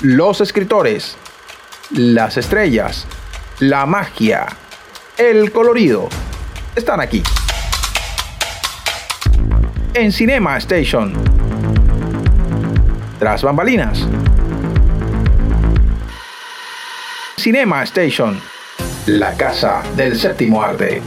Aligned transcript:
los 0.00 0.40
escritores, 0.40 1.16
las 1.90 2.36
estrellas, 2.36 3.06
la 3.58 3.84
magia, 3.86 4.46
el 5.16 5.50
colorido, 5.50 6.08
están 6.76 7.00
aquí. 7.00 7.22
En 9.94 10.12
Cinema 10.12 10.56
Station. 10.58 11.12
Tras 13.18 13.42
bambalinas. 13.42 14.06
Cinema 17.36 17.82
Station. 17.82 18.40
La 19.06 19.36
casa 19.36 19.82
del 19.96 20.16
séptimo 20.16 20.62
arte. 20.62 21.02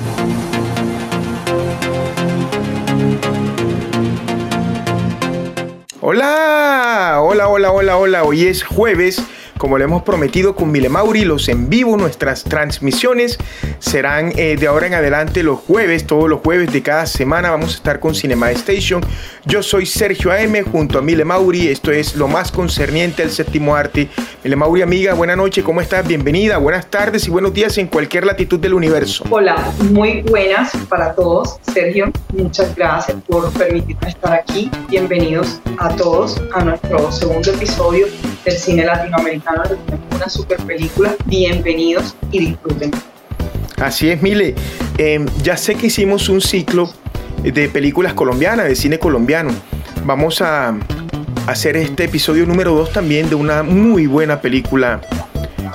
Hola, 6.13 7.19
hola, 7.21 7.47
hola, 7.47 7.71
hola, 7.71 7.95
hola. 7.95 8.23
Hoy 8.25 8.45
es 8.45 8.65
jueves 8.65 9.23
como 9.61 9.77
le 9.77 9.83
hemos 9.83 10.01
prometido 10.01 10.55
con 10.55 10.71
Mile 10.71 10.89
Mauri, 10.89 11.23
los 11.23 11.47
en 11.47 11.69
vivo, 11.69 11.95
nuestras 11.95 12.43
transmisiones 12.43 13.37
serán 13.77 14.31
eh, 14.35 14.55
de 14.59 14.65
ahora 14.65 14.87
en 14.87 14.95
adelante 14.95 15.43
los 15.43 15.59
jueves, 15.59 16.07
todos 16.07 16.27
los 16.27 16.41
jueves 16.41 16.73
de 16.73 16.81
cada 16.81 17.05
semana 17.05 17.51
vamos 17.51 17.73
a 17.73 17.75
estar 17.75 17.99
con 17.99 18.15
Cinema 18.15 18.49
Station. 18.49 19.05
Yo 19.45 19.61
soy 19.61 19.85
Sergio 19.85 20.31
AM 20.31 20.63
junto 20.63 20.97
a 20.97 21.03
Mile 21.03 21.25
Mauri, 21.25 21.67
esto 21.67 21.91
es 21.91 22.15
lo 22.15 22.27
más 22.27 22.51
concerniente 22.51 23.21
al 23.21 23.29
séptimo 23.29 23.75
arte. 23.75 24.09
Mile 24.43 24.55
Mauri, 24.55 24.81
amiga, 24.81 25.13
buena 25.13 25.35
noche, 25.35 25.61
¿cómo 25.61 25.79
estás? 25.79 26.07
Bienvenida, 26.07 26.57
buenas 26.57 26.87
tardes 26.87 27.27
y 27.27 27.29
buenos 27.29 27.53
días 27.53 27.77
en 27.77 27.85
cualquier 27.85 28.25
latitud 28.25 28.59
del 28.59 28.73
universo. 28.73 29.25
Hola, 29.29 29.71
muy 29.91 30.23
buenas 30.23 30.71
para 30.89 31.13
todos, 31.13 31.59
Sergio. 31.71 32.11
Muchas 32.33 32.75
gracias 32.75 33.15
por 33.27 33.51
permitirme 33.53 34.09
estar 34.09 34.33
aquí. 34.33 34.71
Bienvenidos 34.89 35.61
a 35.77 35.95
todos 35.95 36.41
a 36.51 36.63
nuestro 36.63 37.11
segundo 37.11 37.51
episodio 37.51 38.07
del 38.43 38.57
cine 38.57 38.85
latinoamericano. 38.85 39.50
Una 40.15 40.29
super 40.29 40.57
película. 40.59 41.15
Bienvenidos 41.25 42.15
y 42.31 42.39
disfruten. 42.39 42.91
Así 43.81 44.09
es, 44.09 44.21
Mile. 44.21 44.55
Em, 44.97 45.25
ya 45.43 45.57
sé 45.57 45.75
que 45.75 45.87
hicimos 45.87 46.29
un 46.29 46.39
ciclo 46.39 46.89
de 47.43 47.67
películas 47.67 48.13
colombianas, 48.13 48.67
de 48.67 48.75
cine 48.75 48.97
colombiano. 48.97 49.51
Vamos 50.05 50.41
a 50.41 50.73
hacer 51.47 51.75
este 51.75 52.05
episodio 52.05 52.45
número 52.45 52.73
2 52.75 52.93
también 52.93 53.29
de 53.29 53.35
una 53.35 53.61
muy 53.61 54.07
buena 54.07 54.39
película 54.39 55.01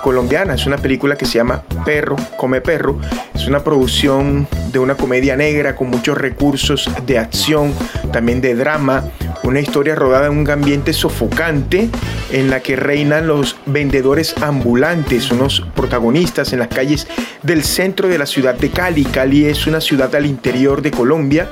colombiana. 0.03 0.55
Es 0.55 0.67
una 0.67 0.79
película 0.79 1.17
que 1.17 1.27
se 1.27 1.35
llama 1.35 1.63
Perro, 1.85 2.17
Come 2.39 2.63
Perro. 2.63 2.99
Es 3.35 3.47
una 3.47 3.63
producción 3.63 4.49
de 4.73 4.79
una 4.79 4.95
comedia 4.95 5.37
negra 5.37 5.77
con 5.77 5.91
muchos 5.91 6.17
recursos 6.17 6.89
de 7.05 7.19
acción, 7.19 7.75
también 8.11 8.41
de 8.41 8.55
drama. 8.55 9.05
Una 9.47 9.61
historia 9.61 9.95
rodada 9.95 10.27
en 10.27 10.37
un 10.37 10.51
ambiente 10.51 10.93
sofocante 10.93 11.89
en 12.33 12.51
la 12.51 12.63
que 12.65 12.75
reinan 12.75 13.29
los 13.29 13.57
vendedores 13.65 14.35
ambulantes, 14.43 15.31
unos 15.31 15.65
protagonistas 15.77 16.53
en 16.53 16.59
las 16.59 16.67
calles 16.67 17.07
del 17.45 17.63
centro 17.63 18.09
de 18.09 18.19
la 18.19 18.27
ciudad 18.27 18.57
de 18.57 18.71
Cali. 18.71 19.05
Cali 19.05 19.45
es 19.45 19.69
una 19.69 19.81
ciudad 19.81 20.13
al 20.17 20.27
interior 20.27 20.83
de 20.83 20.91
Colombia. 20.91 21.49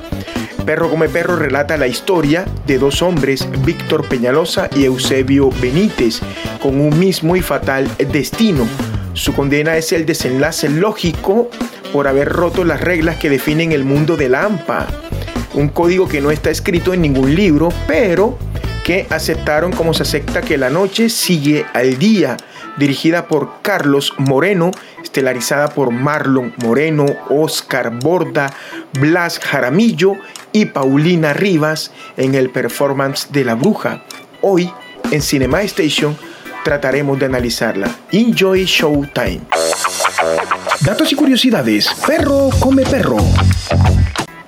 Perro 0.65 0.89
come 0.89 1.07
perro 1.07 1.37
relata 1.37 1.77
la 1.77 1.87
historia 1.87 2.43
de 2.67 2.79
dos 2.79 3.01
hombres, 3.01 3.47
Víctor 3.63 4.05
Peñalosa 4.09 4.69
y 4.75 4.83
Eusebio 4.83 5.49
Benítez, 5.61 6.19
con 6.61 6.81
un 6.81 6.99
mismo 6.99 7.37
y 7.37 7.41
fatal 7.41 7.89
destino. 8.11 8.67
Su 9.13 9.33
condena 9.33 9.77
es 9.77 9.93
el 9.93 10.05
desenlace 10.05 10.67
lógico 10.67 11.49
por 11.93 12.09
haber 12.09 12.27
roto 12.27 12.65
las 12.65 12.81
reglas 12.81 13.15
que 13.15 13.29
definen 13.29 13.71
el 13.71 13.85
mundo 13.85 14.17
de 14.17 14.27
la 14.27 14.43
AMPA, 14.43 14.85
un 15.55 15.69
código 15.69 16.07
que 16.07 16.21
no 16.21 16.31
está 16.31 16.49
escrito 16.49 16.93
en 16.93 17.01
ningún 17.01 17.33
libro, 17.33 17.69
pero 17.87 18.37
que 18.83 19.07
aceptaron 19.09 19.71
como 19.71 19.93
se 19.93 20.03
acepta 20.03 20.41
que 20.41 20.57
la 20.57 20.69
noche 20.69 21.09
sigue 21.09 21.65
al 21.73 21.97
día, 21.97 22.37
dirigida 22.77 23.27
por 23.27 23.61
Carlos 23.61 24.13
Moreno, 24.17 24.71
estelarizada 25.01 25.69
por 25.69 25.91
Marlon 25.91 26.53
Moreno, 26.63 27.05
Oscar 27.29 27.91
Borda, 27.99 28.53
Blas 28.99 29.39
Jaramillo 29.39 30.13
y 30.51 30.65
Paulina 30.65 31.33
Rivas 31.33 31.91
en 32.17 32.35
el 32.35 32.49
performance 32.51 33.31
de 33.31 33.43
La 33.45 33.55
Bruja. 33.55 34.03
Hoy, 34.41 34.71
en 35.09 35.21
Cinema 35.21 35.61
Station, 35.63 36.15
trataremos 36.63 37.17
de 37.17 37.25
analizarla. 37.25 37.89
Enjoy 38.11 38.65
Showtime. 38.65 39.41
Datos 40.81 41.11
y 41.11 41.15
curiosidades. 41.15 41.89
Perro 42.05 42.49
come 42.59 42.83
perro. 42.83 43.17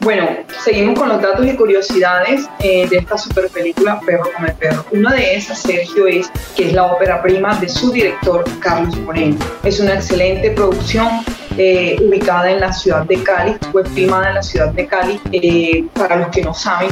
Bueno, 0.07 0.25
seguimos 0.63 0.97
con 0.97 1.09
los 1.09 1.21
datos 1.21 1.45
y 1.45 1.53
curiosidades 1.57 2.47
eh, 2.59 2.87
de 2.87 2.99
esta 2.99 3.17
super 3.17 3.49
película 3.49 3.99
Perro 4.05 4.31
come 4.33 4.53
perro. 4.53 4.85
Una 4.91 5.11
de 5.11 5.35
esas, 5.35 5.59
Sergio, 5.59 6.07
es 6.07 6.31
que 6.55 6.67
es 6.67 6.71
la 6.71 6.85
ópera 6.85 7.21
prima 7.21 7.53
de 7.59 7.67
su 7.67 7.91
director 7.91 8.45
Carlos 8.61 8.95
Moreno. 8.99 9.35
Es 9.65 9.81
una 9.81 9.95
excelente 9.95 10.51
producción 10.51 11.09
eh, 11.57 11.97
ubicada 11.99 12.49
en 12.49 12.61
la 12.61 12.71
ciudad 12.71 13.03
de 13.03 13.21
Cali, 13.21 13.57
fue 13.73 13.83
filmada 13.83 14.29
en 14.29 14.35
la 14.35 14.43
ciudad 14.43 14.69
de 14.69 14.87
Cali. 14.87 15.19
Eh, 15.33 15.83
para 15.93 16.15
los 16.15 16.29
que 16.29 16.41
no 16.41 16.53
saben, 16.53 16.91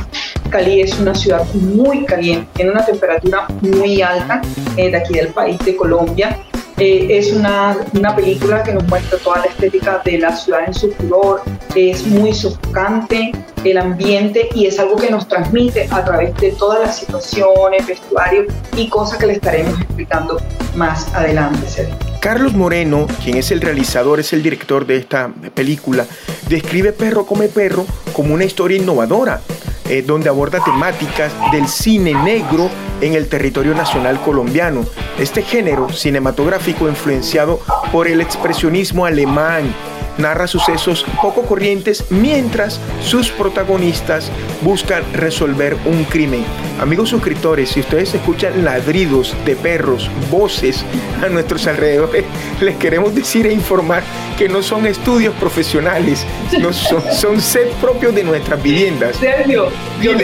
Cali 0.50 0.82
es 0.82 1.00
una 1.00 1.16
ciudad 1.16 1.46
muy 1.54 2.04
caliente, 2.04 2.50
tiene 2.56 2.72
una 2.72 2.84
temperatura 2.84 3.48
muy 3.62 4.02
alta 4.02 4.42
de 4.76 4.94
aquí 4.94 5.14
del 5.14 5.30
país, 5.30 5.58
de 5.60 5.74
Colombia. 5.78 6.38
Eh, 6.78 7.08
es 7.10 7.32
una, 7.32 7.78
una, 7.94 8.14
película 8.14 8.62
que 8.62 8.74
nos 8.74 8.86
muestra 8.88 9.18
toda 9.20 9.40
la 9.40 9.46
estética 9.46 10.02
de 10.04 10.18
la 10.18 10.36
ciudad 10.36 10.66
en 10.68 10.74
su 10.74 10.92
color, 10.92 11.42
es 11.74 12.06
muy 12.06 12.34
sofocante 12.34 13.32
el 13.64 13.78
ambiente 13.78 14.50
y 14.54 14.66
es 14.66 14.78
algo 14.78 14.98
que 14.98 15.10
nos 15.10 15.26
transmite 15.28 15.88
a 15.90 16.04
través 16.04 16.36
de 16.36 16.52
todas 16.52 16.82
las 16.82 17.00
situaciones, 17.00 17.88
vestuario 17.88 18.46
y 18.76 18.90
cosas 18.90 19.18
que 19.20 19.28
le 19.28 19.34
estaremos 19.34 19.80
explicando 19.80 20.38
más 20.76 21.14
adelante. 21.14 21.88
Carlos 22.20 22.54
Moreno, 22.54 23.08
quien 23.24 23.38
es 23.38 23.52
el 23.52 23.62
realizador, 23.62 24.20
es 24.20 24.34
el 24.34 24.44
director 24.44 24.86
de 24.86 24.98
esta 24.98 25.32
película, 25.54 26.06
describe 26.50 26.92
Perro 26.92 27.26
come 27.26 27.48
Perro 27.48 27.86
como 28.12 28.34
una 28.34 28.44
historia 28.44 28.78
innovadora, 28.78 29.40
eh, 29.88 30.02
donde 30.02 30.28
aborda 30.28 30.60
temáticas 30.64 31.32
del 31.52 31.68
cine 31.68 32.14
negro 32.14 32.70
en 33.02 33.14
el 33.14 33.28
territorio 33.28 33.74
nacional 33.74 34.20
colombiano. 34.22 34.86
Este 35.20 35.42
género 35.42 35.90
cinematográfico 35.90 36.88
influenciado 36.88 37.60
por 37.92 38.08
el 38.08 38.22
expresionismo 38.22 39.06
alemán 39.06 39.74
narra 40.18 40.48
sucesos 40.48 41.06
poco 41.22 41.44
corrientes 41.44 42.06
mientras 42.10 42.80
sus 43.02 43.30
protagonistas 43.30 44.32
buscan 44.62 45.04
resolver 45.14 45.76
un 45.86 46.04
crimen. 46.06 46.44
Amigos 46.80 47.10
suscriptores, 47.10 47.70
si 47.70 47.82
ustedes 47.82 48.14
escuchan 48.14 48.64
ladridos 48.66 49.36
de 49.46 49.56
perros, 49.56 50.10
voces 50.30 50.86
a 51.24 51.28
nuestros 51.30 51.68
alrededores, 51.68 52.26
les 52.62 52.76
queremos 52.78 53.14
decir 53.14 53.46
e 53.48 53.54
informar 53.54 54.04
que 54.38 54.50
no 54.50 54.62
son 54.62 54.86
estudios 54.86 55.34
profesionales, 55.36 56.26
no 56.60 56.74
son, 56.74 57.04
son 57.14 57.42
set 57.42 57.70
propios 57.74 58.14
de 58.16 58.24
nuestras 58.24 58.62
viviendas. 58.62 59.16
Sergio, 59.18 59.70
yo, 60.02 60.14
yo 60.14 60.18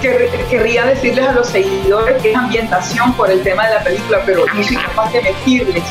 querría 0.00 0.46
querría 0.48 0.86
decirles 0.86 1.26
a 1.26 1.32
los 1.32 1.48
seguidores 1.48 2.20
que 2.22 2.30
es 2.30 2.36
ambientación 2.36 3.12
por 3.14 3.30
el 3.30 3.42
tema 3.42 3.66
de 3.68 3.74
la 3.74 3.84
película, 3.84 4.22
pero 4.24 4.44
no 4.54 4.62
soy 4.62 4.76
capaz 4.76 5.12
de 5.12 5.22
mentirles. 5.22 5.82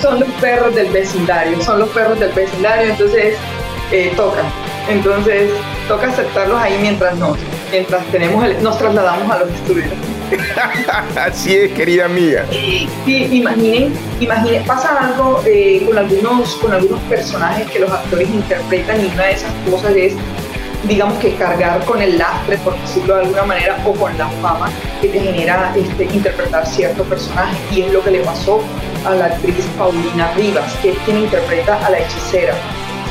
son 0.00 0.20
los 0.20 0.28
perros 0.40 0.74
del 0.74 0.90
vecindario, 0.90 1.60
son 1.62 1.80
los 1.80 1.88
perros 1.90 2.18
del 2.18 2.32
vecindario, 2.32 2.90
entonces 2.90 3.36
eh, 3.92 4.12
toca. 4.16 4.42
Entonces 4.88 5.50
toca 5.86 6.08
aceptarlos 6.08 6.60
ahí 6.60 6.76
mientras 6.80 7.16
nos, 7.16 7.38
mientras 7.70 8.04
tenemos 8.06 8.44
nos 8.60 8.78
trasladamos 8.78 9.30
a 9.30 9.38
los 9.40 9.50
estudios. 9.50 9.88
Así 11.16 11.54
es, 11.54 11.72
querida 11.72 12.06
amiga. 12.06 12.46
Sí, 12.50 12.88
imaginen, 13.06 13.92
imaginen, 14.20 14.64
pasa 14.64 14.96
algo 14.98 15.42
eh, 15.46 15.82
con 15.86 15.98
algunos, 15.98 16.54
con 16.56 16.72
algunos 16.72 17.00
personajes 17.02 17.70
que 17.70 17.80
los 17.80 17.90
actores 17.90 18.28
interpretan 18.30 19.04
y 19.04 19.06
una 19.12 19.24
de 19.24 19.32
esas 19.32 19.52
cosas 19.70 19.92
es 19.94 20.14
digamos 20.84 21.18
que 21.18 21.34
cargar 21.36 21.84
con 21.84 22.00
el 22.02 22.18
lastre, 22.18 22.56
por 22.58 22.78
decirlo 22.80 23.16
de 23.16 23.22
alguna 23.22 23.44
manera, 23.44 23.78
o 23.86 23.92
con 23.92 24.16
la 24.18 24.28
fama 24.42 24.70
que 25.00 25.08
te 25.08 25.20
genera 25.20 25.72
este, 25.76 26.04
interpretar 26.04 26.66
cierto 26.66 27.04
personaje. 27.04 27.56
Y 27.70 27.82
es 27.82 27.92
lo 27.92 28.02
que 28.02 28.10
le 28.10 28.20
pasó 28.20 28.60
a 29.04 29.14
la 29.14 29.26
actriz 29.26 29.64
Paulina 29.78 30.32
Rivas, 30.32 30.72
que 30.82 30.90
es 30.90 30.98
quien 31.04 31.18
interpreta 31.18 31.84
a 31.84 31.90
la 31.90 31.98
hechicera. 31.98 32.54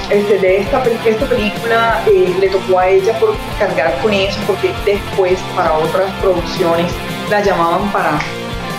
Este, 0.09 0.39
de 0.39 0.57
esta, 0.57 0.83
esta 1.05 1.25
película 1.25 2.03
eh, 2.05 2.35
le 2.37 2.49
tocó 2.49 2.79
a 2.79 2.87
ella 2.87 3.17
por 3.19 3.33
cargar 3.57 3.97
con 4.01 4.13
eso, 4.13 4.37
porque 4.45 4.73
después 4.85 5.39
para 5.55 5.71
otras 5.73 6.11
producciones 6.21 6.91
las 7.29 7.45
llamaban 7.45 7.89
para, 7.93 8.19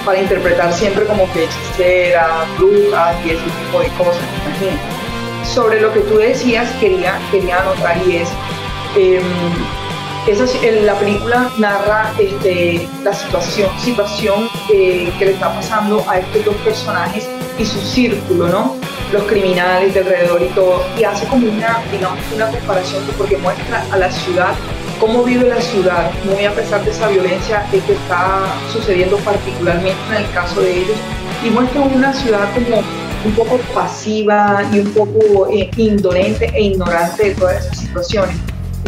para 0.05 0.21
interpretar 0.21 0.71
siempre 0.75 1.06
como 1.06 1.31
que 1.33 1.44
hechicera, 1.44 2.44
brujas 2.59 3.17
y 3.25 3.31
ese 3.31 3.44
tipo 3.44 3.81
de 3.81 3.89
cosas, 3.97 4.23
imagínate. 4.44 5.03
Sobre 5.47 5.81
lo 5.81 5.93
que 5.93 6.00
tú 6.00 6.19
decías, 6.19 6.71
quería, 6.79 7.19
quería 7.31 7.61
anotar 7.61 7.97
y 8.06 8.17
es, 8.17 8.29
em, 8.97 9.23
la 10.85 10.94
película 10.94 11.50
narra 11.59 12.12
este, 12.19 12.87
la 13.03 13.12
situación, 13.12 14.49
eh, 14.73 15.12
que 15.19 15.25
le 15.25 15.31
está 15.33 15.53
pasando 15.55 16.05
a 16.09 16.19
estos 16.19 16.44
dos 16.44 16.55
personajes 16.56 17.29
y 17.59 17.65
su 17.65 17.81
círculo. 17.81 18.77
Los 19.12 19.25
criminales 19.25 19.93
de 19.93 20.00
alrededor 20.00 20.41
y 20.43 20.49
todo. 20.55 20.83
Y 20.99 21.05
hace 21.05 21.27
como 21.27 21.47
una, 21.47 21.83
digamos, 21.91 22.19
una 22.35 22.47
comparación 22.47 23.03
porque 23.19 23.37
muestra 23.37 23.85
a 23.91 23.97
la 23.99 24.11
ciudad, 24.11 24.55
cómo 24.99 25.23
vive 25.23 25.49
la 25.49 25.61
ciudad, 25.61 26.11
muy 26.25 26.47
a 26.47 26.53
pesar 26.53 26.83
de 26.83 26.93
esa 26.93 27.09
violencia 27.09 27.67
que 27.71 27.79
está 27.79 28.44
sucediendo 28.73 29.19
particularmente 29.19 30.00
en 30.09 30.25
el 30.25 30.31
caso 30.31 30.61
de 30.62 30.79
ellos. 30.79 30.97
Y 31.44 31.50
muestra 31.50 31.83
una 31.83 32.12
ciudad 32.15 32.49
como 32.55 32.83
un 33.25 33.33
poco 33.33 33.59
pasiva 33.75 34.62
y 34.73 34.79
un 34.79 34.93
poco 34.93 35.49
eh, 35.50 35.71
indolente 35.77 36.50
e 36.55 36.62
ignorante 36.62 37.29
de 37.29 37.35
todas 37.35 37.67
esas 37.67 37.79
situaciones. 37.79 38.37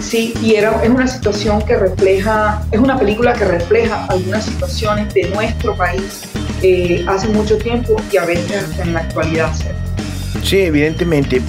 Sí, 0.02 0.34
y 0.42 0.54
era, 0.54 0.82
es 0.82 0.90
una 0.90 1.06
situación 1.06 1.62
que 1.62 1.76
refleja, 1.76 2.62
es 2.72 2.80
una 2.80 2.98
película 2.98 3.32
que 3.32 3.44
refleja 3.44 4.06
algunas 4.06 4.44
situaciones 4.44 5.14
de 5.14 5.28
nuestro 5.30 5.76
país 5.76 6.22
eh, 6.62 7.04
hace 7.08 7.28
mucho 7.28 7.56
tiempo 7.58 7.96
y 8.10 8.16
a 8.16 8.24
veces 8.24 8.66
en 8.78 8.92
la 8.92 9.00
actualidad. 9.00 9.52
Sí, 10.42 10.58
evidentemente. 10.58 11.40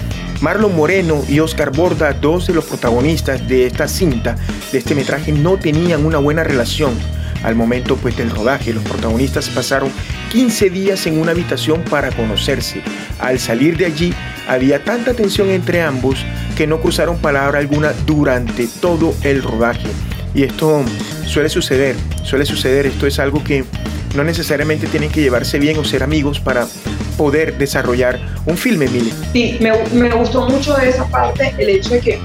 Marlon 0.42 0.76
Moreno 0.76 1.24
y 1.28 1.40
Oscar 1.40 1.72
Borda, 1.72 2.14
dos 2.14 2.48
de 2.48 2.54
los 2.54 2.66
protagonistas 2.66 3.48
de 3.48 3.66
esta 3.66 3.88
cinta, 3.88 4.36
de 4.72 4.78
este 4.78 4.94
metraje, 4.94 5.32
no 5.32 5.58
tenían 5.58 6.06
una 6.06 6.18
buena 6.18 6.44
relación. 6.44 6.94
Al 7.44 7.56
momento 7.56 7.96
pues, 7.96 8.18
del 8.18 8.30
rodaje, 8.30 8.74
los 8.74 8.84
protagonistas 8.84 9.50
pasaron 9.50 9.90
15 10.32 10.70
días 10.70 11.08
en 11.08 11.20
una 11.20 11.32
habitación 11.32 11.82
para 11.84 12.12
conocerse. 12.12 12.82
Al 13.20 13.40
salir 13.40 13.78
de 13.78 13.86
allí, 13.86 14.14
había 14.48 14.84
tanta 14.84 15.14
tensión 15.14 15.50
entre 15.50 15.82
ambos 15.82 16.26
que 16.56 16.68
no 16.68 16.80
cruzaron 16.80 17.18
palabra 17.18 17.60
alguna 17.60 17.94
durante 18.06 18.68
todo 18.68 19.14
el 19.24 19.44
rodaje. 19.44 19.90
Y 20.34 20.44
esto 20.44 20.84
suele 21.26 21.50
suceder, 21.50 21.96
suele 22.24 22.46
suceder, 22.46 22.86
esto 22.86 23.08
es 23.08 23.20
algo 23.20 23.44
que 23.44 23.64
no 24.16 24.24
necesariamente 24.24 24.88
tienen 24.88 25.10
que 25.10 25.22
llevarse 25.22 25.60
bien 25.60 25.78
o 25.78 25.84
ser 25.84 26.04
amigos 26.04 26.40
para 26.40 26.68
poder 27.18 27.58
desarrollar 27.58 28.20
un 28.46 28.58
filme, 28.58 28.88
Mili. 28.88 29.14
Sí, 29.34 29.58
me, 29.60 29.72
me 29.94 30.10
gustó 30.12 30.50
mucho 30.50 30.74
de 30.76 30.90
esa 30.90 31.06
parte 31.08 31.54
el 31.58 31.70
hecho 31.70 31.92
de 31.92 32.00
que 32.00 32.20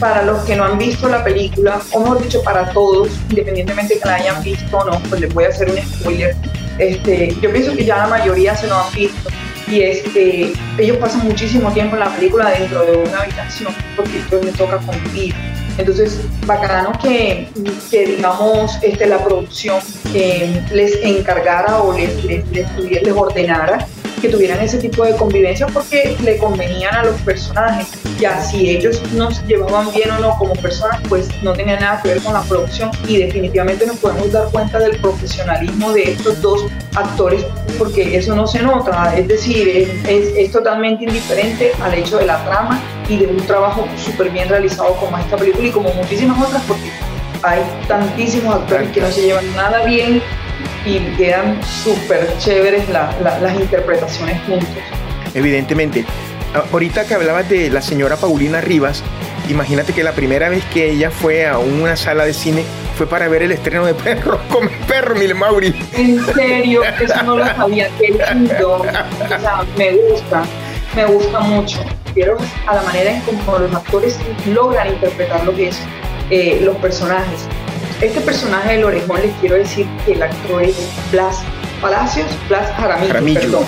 para 0.00 0.22
los 0.22 0.44
que 0.44 0.56
no 0.56 0.64
han 0.64 0.78
visto 0.78 1.08
la 1.08 1.22
película, 1.22 1.80
o 1.92 2.00
mejor 2.00 2.22
dicho, 2.22 2.42
para 2.42 2.70
todos, 2.70 3.08
independientemente 3.30 3.94
de 3.94 4.00
que 4.00 4.08
la 4.08 4.14
hayan 4.16 4.42
visto 4.42 4.76
o 4.76 4.84
no, 4.84 5.00
pues 5.08 5.20
les 5.20 5.32
voy 5.32 5.44
a 5.44 5.48
hacer 5.48 5.70
un 5.70 5.78
spoiler. 5.78 6.34
Este, 6.78 7.36
yo 7.40 7.52
pienso 7.52 7.74
que 7.76 7.84
ya 7.84 7.98
la 7.98 8.08
mayoría 8.08 8.56
se 8.56 8.66
lo 8.66 8.76
han 8.76 8.92
visto 8.92 9.30
y 9.68 9.82
es 9.82 10.02
que 10.02 10.52
ellos 10.78 10.96
pasan 10.98 11.26
muchísimo 11.26 11.72
tiempo 11.72 11.96
en 11.96 12.00
la 12.00 12.14
película 12.14 12.50
dentro 12.50 12.84
de 12.84 12.96
una 12.96 13.20
habitación 13.20 13.72
porque 13.96 14.18
esto 14.18 14.40
les 14.42 14.54
toca 14.54 14.78
convivir. 14.78 15.34
Entonces, 15.76 16.20
bacano 16.46 16.92
que, 17.02 17.48
que 17.90 18.06
digamos, 18.06 18.78
este, 18.82 19.06
la 19.06 19.18
producción 19.24 19.80
eh, 20.14 20.62
les 20.72 21.02
encargara 21.02 21.82
o 21.82 21.92
les, 21.92 22.24
les, 22.24 22.44
les 22.78 23.12
ordenara 23.12 23.86
que 24.24 24.30
tuvieran 24.30 24.58
ese 24.60 24.78
tipo 24.78 25.04
de 25.04 25.14
convivencia 25.16 25.66
porque 25.66 26.16
le 26.22 26.38
convenían 26.38 26.94
a 26.94 27.04
los 27.04 27.20
personajes. 27.22 27.88
Ya 28.18 28.40
si 28.40 28.70
ellos 28.70 29.02
no 29.12 29.30
se 29.30 29.44
llevaban 29.46 29.92
bien 29.92 30.10
o 30.12 30.18
no 30.18 30.38
como 30.38 30.54
personas, 30.54 30.98
pues 31.10 31.28
no 31.42 31.52
tenía 31.52 31.78
nada 31.78 32.00
que 32.02 32.08
ver 32.08 32.22
con 32.22 32.32
la 32.32 32.40
producción. 32.42 32.90
Y 33.06 33.18
definitivamente 33.18 33.86
nos 33.86 33.98
podemos 33.98 34.32
dar 34.32 34.48
cuenta 34.50 34.78
del 34.78 34.96
profesionalismo 34.96 35.92
de 35.92 36.12
estos 36.12 36.40
dos 36.40 36.66
actores 36.94 37.44
porque 37.78 38.16
eso 38.16 38.34
no 38.34 38.46
se 38.46 38.62
nota, 38.62 39.14
es 39.16 39.26
decir, 39.26 39.68
es, 40.06 40.28
es, 40.36 40.52
totalmente 40.52 41.04
indiferente 41.04 41.72
al 41.82 41.92
hecho 41.94 42.18
de 42.18 42.26
la 42.26 42.42
trama 42.44 42.80
y 43.08 43.16
de 43.16 43.26
un 43.26 43.38
trabajo 43.38 43.84
súper 43.96 44.30
bien 44.30 44.48
realizado 44.48 44.94
como 44.94 45.18
esta 45.18 45.36
película 45.36 45.66
y 45.66 45.70
como 45.72 45.92
muchísimas 45.92 46.40
otras 46.40 46.62
porque 46.68 46.92
hay 47.42 47.60
tantísimos 47.88 48.54
actores 48.54 48.90
que 48.90 49.00
no 49.00 49.10
se 49.10 49.22
llevan 49.22 49.56
nada 49.56 49.84
bien 49.84 50.22
y 50.84 50.98
quedan 51.16 51.60
súper 51.64 52.28
chéveres 52.38 52.88
las 52.88 53.54
interpretaciones 53.54 54.40
juntos. 54.46 54.68
Evidentemente. 55.34 56.04
Ahorita 56.72 57.04
que 57.04 57.14
hablabas 57.14 57.48
de 57.48 57.68
la 57.68 57.82
señora 57.82 58.16
Paulina 58.16 58.60
Rivas, 58.60 59.02
imagínate 59.48 59.92
que 59.92 60.04
la 60.04 60.12
primera 60.12 60.48
vez 60.48 60.62
que 60.72 60.90
ella 60.90 61.10
fue 61.10 61.48
a 61.48 61.58
una 61.58 61.96
sala 61.96 62.24
de 62.24 62.32
cine 62.32 62.64
fue 62.96 63.08
para 63.08 63.26
ver 63.26 63.42
el 63.42 63.50
estreno 63.50 63.84
de 63.84 63.94
Perro 64.04 64.38
Come 64.48 64.70
Perro, 64.86 65.16
Mil 65.16 65.34
Mauri. 65.34 65.74
En 65.94 66.24
serio, 66.32 66.82
eso 66.84 67.22
no 67.24 67.38
lo 67.38 67.44
sabía, 67.44 67.88
qué 67.98 68.12
lindo. 68.32 68.76
O 68.76 68.84
sea, 68.84 69.64
me 69.76 69.96
gusta, 69.96 70.44
me 70.94 71.04
gusta 71.06 71.40
mucho. 71.40 71.84
Quiero 72.14 72.36
a 72.68 72.76
la 72.76 72.82
manera 72.82 73.10
en 73.10 73.20
cómo 73.22 73.58
los 73.58 73.74
actores 73.74 74.16
logran 74.46 74.88
interpretar 74.88 75.44
lo 75.44 75.56
que 75.56 75.68
es 75.68 75.80
eh, 76.30 76.60
los 76.62 76.76
personajes. 76.76 77.48
Este 78.00 78.20
personaje 78.20 78.72
del 78.72 78.84
orejón 78.84 79.22
les 79.22 79.32
quiero 79.36 79.56
decir 79.56 79.86
que 80.04 80.12
el 80.12 80.22
actor 80.22 80.62
es 80.62 80.76
Blas 81.12 81.42
Palacios, 81.80 82.26
Blas 82.48 82.70
Jaramillo, 82.72 83.40
perdón, 83.40 83.64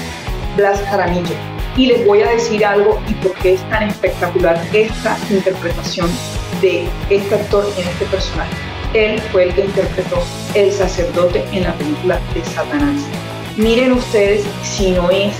Blas 0.56 0.80
Jaramillo. 0.82 1.34
Y 1.76 1.86
les 1.86 2.04
voy 2.06 2.22
a 2.22 2.30
decir 2.30 2.64
algo 2.64 3.00
y 3.08 3.14
por 3.14 3.34
qué 3.34 3.54
es 3.54 3.70
tan 3.70 3.84
espectacular 3.84 4.60
esta 4.72 5.16
interpretación 5.30 6.10
de 6.60 6.88
este 7.08 7.34
actor 7.34 7.64
en 7.78 7.86
este 7.86 8.04
personaje. 8.06 8.50
Él 8.94 9.20
fue 9.30 9.44
el 9.44 9.54
que 9.54 9.66
interpretó 9.66 10.22
el 10.54 10.72
sacerdote 10.72 11.44
en 11.52 11.64
la 11.64 11.74
película 11.74 12.18
de 12.34 12.44
Satanás. 12.44 13.02
Miren 13.56 13.92
ustedes 13.92 14.44
si 14.62 14.90
no 14.90 15.10
es 15.10 15.34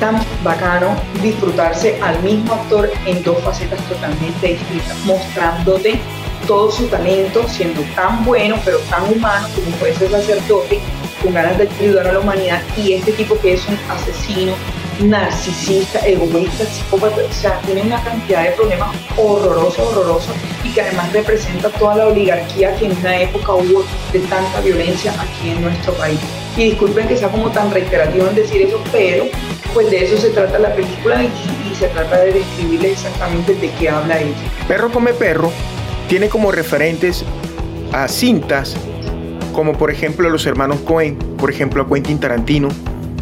tan 0.00 0.20
bacano 0.42 0.96
disfrutarse 1.22 2.00
al 2.02 2.20
mismo 2.22 2.54
actor 2.54 2.90
en 3.06 3.22
dos 3.22 3.38
facetas 3.42 3.80
totalmente 3.88 4.48
distintas, 4.48 4.98
mostrándote 5.04 6.00
todo 6.46 6.70
su 6.70 6.86
talento, 6.86 7.46
siendo 7.48 7.82
tan 7.94 8.24
bueno, 8.24 8.56
pero 8.64 8.78
tan 8.90 9.04
humano 9.12 9.48
como 9.54 9.76
puede 9.76 9.94
ser 9.94 10.10
sacerdote, 10.10 10.80
con 11.22 11.34
ganas 11.34 11.58
de 11.58 11.68
ayudar 11.80 12.08
a 12.08 12.12
la 12.12 12.20
humanidad, 12.20 12.62
y 12.76 12.94
este 12.94 13.12
tipo 13.12 13.38
que 13.38 13.54
es 13.54 13.66
un 13.66 13.78
asesino, 13.88 14.52
narcisista, 15.00 15.98
egoísta, 16.06 16.64
psicópata, 16.66 17.16
o 17.28 17.32
sea, 17.32 17.58
tiene 17.60 17.82
una 17.82 18.02
cantidad 18.02 18.44
de 18.44 18.50
problemas 18.50 18.94
horrorosos, 19.16 19.78
horrorosos, 19.88 20.34
y 20.62 20.72
que 20.72 20.82
además 20.82 21.12
representa 21.12 21.68
toda 21.70 21.96
la 21.96 22.06
oligarquía 22.06 22.74
que 22.76 22.86
en 22.86 22.96
una 22.98 23.20
época 23.20 23.54
hubo 23.54 23.84
de 24.12 24.20
tanta 24.20 24.60
violencia 24.60 25.12
aquí 25.12 25.50
en 25.50 25.62
nuestro 25.62 25.92
país. 25.94 26.20
Y 26.56 26.70
disculpen 26.70 27.08
que 27.08 27.16
sea 27.16 27.28
como 27.28 27.50
tan 27.50 27.70
reiterativo 27.72 28.28
en 28.28 28.36
decir 28.36 28.62
eso, 28.62 28.80
pero 28.92 29.24
pues 29.72 29.90
de 29.90 30.04
eso 30.04 30.16
se 30.16 30.30
trata 30.30 30.58
la 30.60 30.72
película 30.72 31.24
y, 31.24 31.26
y 31.68 31.74
se 31.74 31.88
trata 31.88 32.18
de 32.18 32.32
describirle 32.32 32.92
exactamente 32.92 33.54
de 33.54 33.70
qué 33.72 33.88
habla 33.88 34.20
ella. 34.20 34.36
Perro 34.68 34.92
come 34.92 35.12
perro 35.12 35.50
tiene 36.08 36.28
como 36.28 36.52
referentes 36.52 37.24
a 37.92 38.08
cintas 38.08 38.76
como 39.54 39.78
por 39.78 39.90
ejemplo 39.90 40.28
los 40.28 40.44
hermanos 40.46 40.80
Cohen, 40.80 41.16
por 41.16 41.50
ejemplo 41.50 41.82
a 41.82 41.88
Quentin 41.88 42.18
Tarantino. 42.18 42.68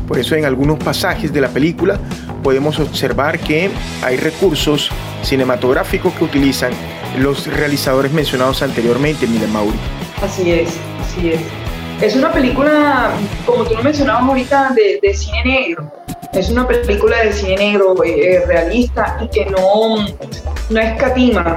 Por 0.09 0.19
eso 0.19 0.35
en 0.35 0.45
algunos 0.45 0.79
pasajes 0.79 1.33
de 1.33 1.41
la 1.41 1.49
película 1.49 1.99
podemos 2.43 2.81
observar 2.81 3.39
que 3.39 3.71
hay 4.03 4.17
recursos 4.17 4.91
cinematográficos 5.23 6.13
que 6.15 6.25
utilizan 6.25 6.73
los 7.19 7.47
realizadores 7.47 8.13
mencionados 8.13 8.63
anteriormente, 8.63 9.27
Miguel 9.27 9.51
Mauri. 9.51 9.77
Así 10.23 10.51
es, 10.51 10.71
así 11.01 11.31
es. 11.31 11.41
Es 12.01 12.17
una 12.17 12.33
película, 12.33 13.13
como 13.47 13.65
tú 13.65 13.75
lo 13.75 13.83
mencionabas 13.83 14.25
ahorita, 14.25 14.75
de, 14.75 15.15
cine 15.15 15.45
negro. 15.45 15.93
Es 16.33 16.51
una 16.51 16.67
película 16.67 17.23
de 17.23 17.33
cine 17.33 17.57
negro 17.57 17.95
eh, 18.03 18.43
realista 18.47 19.19
y 19.21 19.29
que 19.29 19.47
no, 19.47 20.05
no 20.71 20.81
escatima 20.81 21.55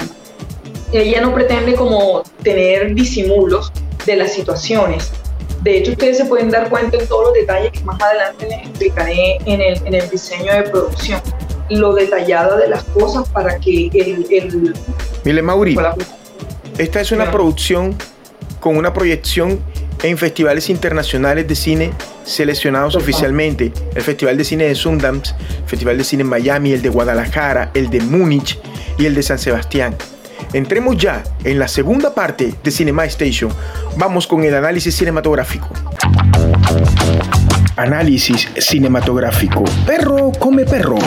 ella 1.02 1.22
no 1.22 1.34
pretende 1.34 1.75
como 1.75 2.24
tener 2.44 2.94
disimulos 2.94 3.72
de 4.06 4.16
las 4.16 4.34
situaciones. 4.34 5.12
De 5.62 5.78
hecho, 5.78 5.92
ustedes 5.92 6.18
se 6.18 6.25
pueden 6.25 6.52
dar 6.52 6.70
cuenta 6.70 6.98
en 6.98 7.08
todos 7.08 7.25
los 7.25 7.34
detalles 7.34 7.72
que 7.72 7.84
más 7.84 8.00
adelante 8.00 8.48
les 8.48 8.68
explicaré 8.68 9.38
en 9.46 9.62
el, 9.62 9.82
en 9.86 9.96
el 9.96 10.10
diseño 10.10 10.54
de 10.54 10.64
producción. 10.64 11.20
Lo 11.70 11.94
detallada 11.94 12.58
de 12.58 12.68
las 12.68 12.84
cosas 12.84 13.28
para 13.30 13.58
que 13.58 13.88
el... 13.94 14.28
el 14.30 14.74
Mire, 15.24 15.42
Mauri, 15.42 15.75
esta 16.78 17.02
es 17.02 17.12
una 17.12 17.32
producción 17.32 17.96
con 18.60 18.78
una 18.78 18.94
proyección 18.94 19.60
en 20.04 20.18
festivales 20.18 20.70
internacionales 20.70 21.48
de 21.48 21.56
cine 21.56 21.92
seleccionados 22.25 22.96
oficialmente. 22.96 23.72
El 23.96 24.02
Festival 24.04 24.38
de 24.38 24.44
Cine 24.44 24.66
de 24.66 24.75
Sundance, 24.75 25.34
el 25.64 25.68
Festival 25.68 25.98
de 25.98 26.04
Cine 26.04 26.22
en 26.22 26.30
Miami, 26.30 26.74
el 26.74 26.82
de 26.82 26.90
Guadalajara, 26.90 27.72
el 27.74 27.90
de 27.90 28.02
Múnich 28.02 28.60
y 29.00 29.08
el 29.08 29.16
de 29.16 29.24
San 29.24 29.40
Sebastián. 29.40 29.96
Entremos 30.54 30.98
ya 30.98 31.24
en 31.44 31.60
la 31.60 31.68
segunda 31.68 32.13
parte 32.13 32.54
de 32.63 32.72
Cinema 32.72 33.06
Station. 33.06 33.51
Vamos 33.98 34.27
con 34.27 34.44
el 34.44 34.56
análisis 34.56 34.96
cinematográfico. 34.96 35.70
Análisis 37.75 38.48
cinematográfico. 38.58 39.63
Perro 39.86 40.32
come 40.39 40.65
perro. 40.65 40.98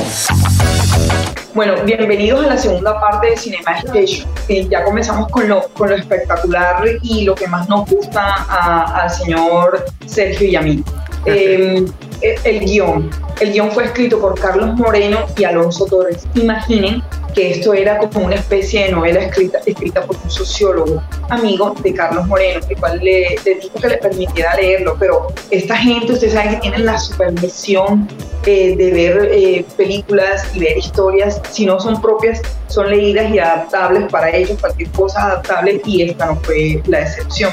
Bueno, 1.55 1.75
bienvenidos 1.85 2.45
a 2.45 2.49
la 2.49 2.57
segunda 2.57 3.01
parte 3.01 3.31
de 3.31 3.37
Cinema 3.37 3.79
Station. 3.79 4.29
Eh, 4.49 4.69
ya 4.71 4.85
comenzamos 4.85 5.29
con 5.31 5.49
lo, 5.49 5.69
con 5.71 5.89
lo 5.89 5.97
espectacular 5.97 6.85
y 7.03 7.25
lo 7.25 7.35
que 7.35 7.49
más 7.49 7.69
nos 7.69 7.89
gusta 7.89 8.45
al 9.03 9.11
señor 9.11 9.87
Sergio 10.07 10.47
y 10.47 10.57
a 10.57 10.61
mí. 10.61 10.85
Em, 11.25 11.87
el 12.21 12.61
guion. 12.61 13.11
El 13.41 13.53
guion 13.53 13.71
fue 13.73 13.85
escrito 13.85 14.21
por 14.21 14.39
Carlos 14.39 14.75
Moreno 14.77 15.27
y 15.37 15.45
Alonso 15.45 15.87
Torres. 15.87 16.27
Imaginen 16.35 17.03
que 17.35 17.51
esto 17.53 17.75
era 17.75 17.99
como 17.99 18.27
una 18.27 18.37
especie 18.37 18.85
de 18.85 18.93
novela 18.93 19.21
escrita, 19.21 19.59
escrita 19.65 20.03
por 20.03 20.17
un 20.23 20.31
sociólogo 20.31 21.03
amigo 21.31 21.75
de 21.83 21.95
Carlos 21.95 22.27
Moreno, 22.27 22.61
el 22.69 22.77
cual 22.77 23.01
le, 23.03 23.37
dijo 23.45 23.79
que 23.81 23.89
le 23.89 23.97
permitiera 23.99 24.55
leerlo, 24.57 24.97
pero 24.99 25.29
esta 25.51 25.77
gente, 25.77 26.13
ustedes 26.13 26.33
saben 26.35 26.55
que 26.55 26.61
tienen 26.61 26.87
la 26.87 26.99
supervisión 26.99 28.09
eh, 28.47 28.77
de 28.77 28.91
ver 28.91 29.29
eh, 29.33 29.65
películas 29.77 30.45
y 30.55 30.61
ver 30.61 30.79
historias, 30.79 31.41
si 31.51 31.67
no 31.67 31.79
son 31.81 32.01
propias, 32.01 32.41
son 32.69 32.91
leídas 32.91 33.31
y 33.31 33.39
adaptables 33.39 34.11
para 34.11 34.31
ellos, 34.35 34.59
cualquier 34.61 34.91
cosa 34.91 35.27
adaptable, 35.27 35.81
y 35.85 36.03
esta 36.03 36.27
no 36.27 36.37
fue 36.37 36.83
la 36.87 37.01
excepción. 37.01 37.53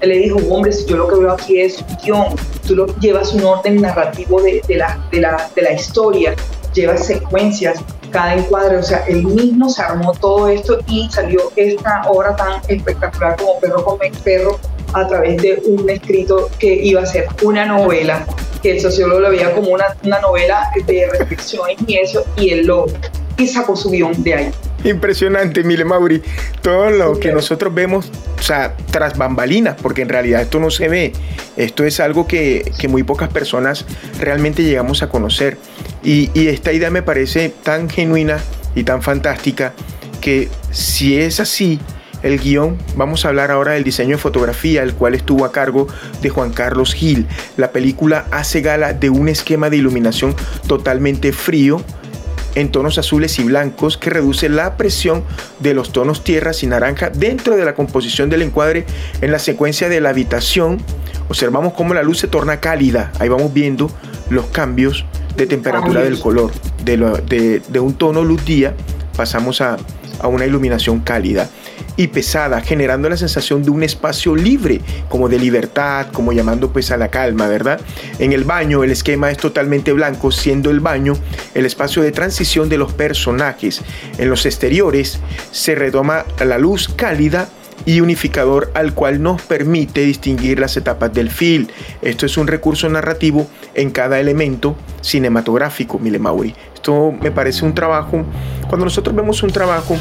Él 0.00 0.08
le 0.08 0.18
dijo, 0.18 0.38
hombre, 0.50 0.72
si 0.72 0.84
yo 0.86 0.96
lo 0.96 1.08
que 1.08 1.14
veo 1.16 1.32
aquí 1.32 1.60
es 1.60 1.80
un 1.80 1.96
guion, 2.02 2.26
tú 2.66 2.74
lo 2.74 2.86
llevas 2.98 3.32
un 3.34 3.44
orden 3.44 3.80
narrativo 3.80 4.42
de, 4.42 4.60
de, 4.66 4.76
la, 4.76 4.98
de, 5.12 5.20
la, 5.20 5.48
de 5.54 5.62
la 5.62 5.72
historia, 5.74 6.34
llevas 6.74 7.06
secuencias, 7.06 7.78
cada 8.12 8.34
encuadre, 8.34 8.76
o 8.76 8.82
sea, 8.82 9.04
él 9.08 9.24
mismo 9.24 9.68
se 9.70 9.82
armó 9.82 10.12
todo 10.12 10.48
esto 10.48 10.78
y 10.86 11.08
salió 11.10 11.50
esta 11.56 12.02
obra 12.08 12.36
tan 12.36 12.60
espectacular 12.68 13.36
como 13.36 13.58
Perro 13.58 13.84
come 13.84 14.12
Perro 14.22 14.60
a 14.92 15.06
través 15.08 15.40
de 15.40 15.62
un 15.66 15.88
escrito 15.88 16.50
que 16.58 16.72
iba 16.72 17.02
a 17.02 17.06
ser 17.06 17.26
una 17.42 17.64
novela, 17.64 18.26
que 18.62 18.72
el 18.72 18.80
sociólogo 18.80 19.20
lo 19.20 19.30
veía 19.30 19.52
como 19.54 19.70
una, 19.70 19.86
una 20.04 20.20
novela 20.20 20.70
de 20.86 21.08
reflexiones 21.10 21.78
y 21.86 21.96
eso, 21.96 22.24
y 22.36 22.50
él 22.50 22.66
lo 22.66 22.86
y 23.38 23.48
sacó 23.48 23.74
su 23.74 23.90
guion 23.90 24.22
de 24.22 24.34
ahí. 24.34 24.50
Impresionante, 24.84 25.62
Mile 25.62 25.84
Mauri. 25.84 26.22
Todo 26.60 26.90
lo 26.90 27.18
que 27.18 27.32
nosotros 27.32 27.72
vemos, 27.72 28.10
o 28.38 28.42
sea, 28.42 28.76
tras 28.90 29.16
bambalinas, 29.16 29.76
porque 29.80 30.02
en 30.02 30.08
realidad 30.08 30.42
esto 30.42 30.58
no 30.58 30.70
se 30.70 30.88
ve. 30.88 31.12
Esto 31.56 31.84
es 31.84 32.00
algo 32.00 32.26
que, 32.26 32.72
que 32.78 32.88
muy 32.88 33.02
pocas 33.02 33.28
personas 33.28 33.84
realmente 34.18 34.62
llegamos 34.62 35.02
a 35.02 35.08
conocer. 35.08 35.56
Y, 36.04 36.30
esta 36.48 36.72
idea 36.72 36.90
me 36.90 37.02
parece 37.02 37.48
tan 37.48 37.88
genuina 37.88 38.38
y 38.74 38.84
tan 38.84 39.02
fantástica 39.02 39.72
que 40.20 40.48
si 40.70 41.18
es 41.18 41.40
así, 41.40 41.78
el 42.22 42.38
guion, 42.38 42.78
vamos 42.96 43.24
a 43.24 43.28
hablar 43.28 43.50
ahora 43.50 43.72
del 43.72 43.84
diseño 43.84 44.16
de 44.16 44.18
fotografía, 44.18 44.82
el 44.82 44.94
cual 44.94 45.14
estuvo 45.14 45.44
a 45.44 45.52
cargo 45.52 45.88
de 46.20 46.30
Juan 46.30 46.52
Carlos 46.52 46.94
Gil. 46.94 47.26
La 47.56 47.72
película 47.72 48.26
hace 48.30 48.60
gala 48.60 48.92
de 48.92 49.10
un 49.10 49.28
esquema 49.28 49.70
de 49.70 49.78
iluminación 49.78 50.34
totalmente 50.66 51.32
frío, 51.32 51.82
en 52.54 52.70
tonos 52.70 52.98
azules 52.98 53.38
y 53.38 53.44
blancos 53.44 53.96
que 53.96 54.10
reduce 54.10 54.48
la 54.48 54.76
presión 54.76 55.24
de 55.60 55.74
los 55.74 55.90
tonos 55.90 56.22
tierras 56.22 56.62
y 56.62 56.66
naranja 56.66 57.10
dentro 57.10 57.56
de 57.56 57.64
la 57.64 57.74
composición 57.74 58.28
del 58.28 58.42
encuadre 58.42 58.84
en 59.20 59.32
la 59.32 59.38
secuencia 59.38 59.88
de 59.88 60.00
la 60.00 60.10
habitación. 60.10 60.78
Observamos 61.28 61.72
cómo 61.72 61.94
la 61.94 62.02
luz 62.02 62.18
se 62.18 62.28
torna 62.28 62.60
cálida. 62.60 63.10
Ahí 63.18 63.28
vamos 63.28 63.54
viendo 63.54 63.90
los 64.32 64.46
cambios 64.46 65.04
de 65.36 65.46
temperatura 65.46 66.02
del 66.02 66.18
color. 66.18 66.50
De, 66.84 67.62
de 67.68 67.80
un 67.80 67.94
tono 67.94 68.24
luz 68.24 68.44
día 68.44 68.74
pasamos 69.16 69.60
a, 69.60 69.76
a 70.20 70.28
una 70.28 70.46
iluminación 70.46 71.00
cálida 71.00 71.48
y 71.96 72.06
pesada, 72.06 72.60
generando 72.62 73.08
la 73.08 73.16
sensación 73.16 73.62
de 73.62 73.70
un 73.70 73.82
espacio 73.82 74.34
libre, 74.34 74.80
como 75.08 75.28
de 75.28 75.38
libertad, 75.38 76.06
como 76.12 76.32
llamando 76.32 76.72
pues 76.72 76.90
a 76.90 76.96
la 76.96 77.08
calma, 77.08 77.48
¿verdad? 77.48 77.80
En 78.18 78.32
el 78.32 78.44
baño 78.44 78.82
el 78.82 78.90
esquema 78.90 79.30
es 79.30 79.36
totalmente 79.36 79.92
blanco, 79.92 80.32
siendo 80.32 80.70
el 80.70 80.80
baño 80.80 81.14
el 81.54 81.66
espacio 81.66 82.02
de 82.02 82.12
transición 82.12 82.68
de 82.68 82.78
los 82.78 82.92
personajes. 82.94 83.82
En 84.18 84.30
los 84.30 84.46
exteriores 84.46 85.20
se 85.50 85.74
retoma 85.74 86.24
la 86.44 86.56
luz 86.58 86.88
cálida 86.88 87.48
y 87.84 88.00
unificador 88.00 88.70
al 88.74 88.94
cual 88.94 89.22
nos 89.22 89.42
permite 89.42 90.02
distinguir 90.02 90.58
las 90.58 90.76
etapas 90.76 91.12
del 91.12 91.30
film. 91.30 91.66
Esto 92.00 92.26
es 92.26 92.36
un 92.36 92.46
recurso 92.46 92.88
narrativo 92.88 93.48
en 93.74 93.90
cada 93.90 94.20
elemento 94.20 94.76
cinematográfico, 95.00 95.98
Mile 95.98 96.18
Mauri. 96.18 96.54
Esto 96.74 97.12
me 97.20 97.30
parece 97.30 97.64
un 97.64 97.74
trabajo, 97.74 98.24
cuando 98.68 98.84
nosotros 98.84 99.14
vemos 99.14 99.42
un 99.42 99.50
trabajo 99.50 99.96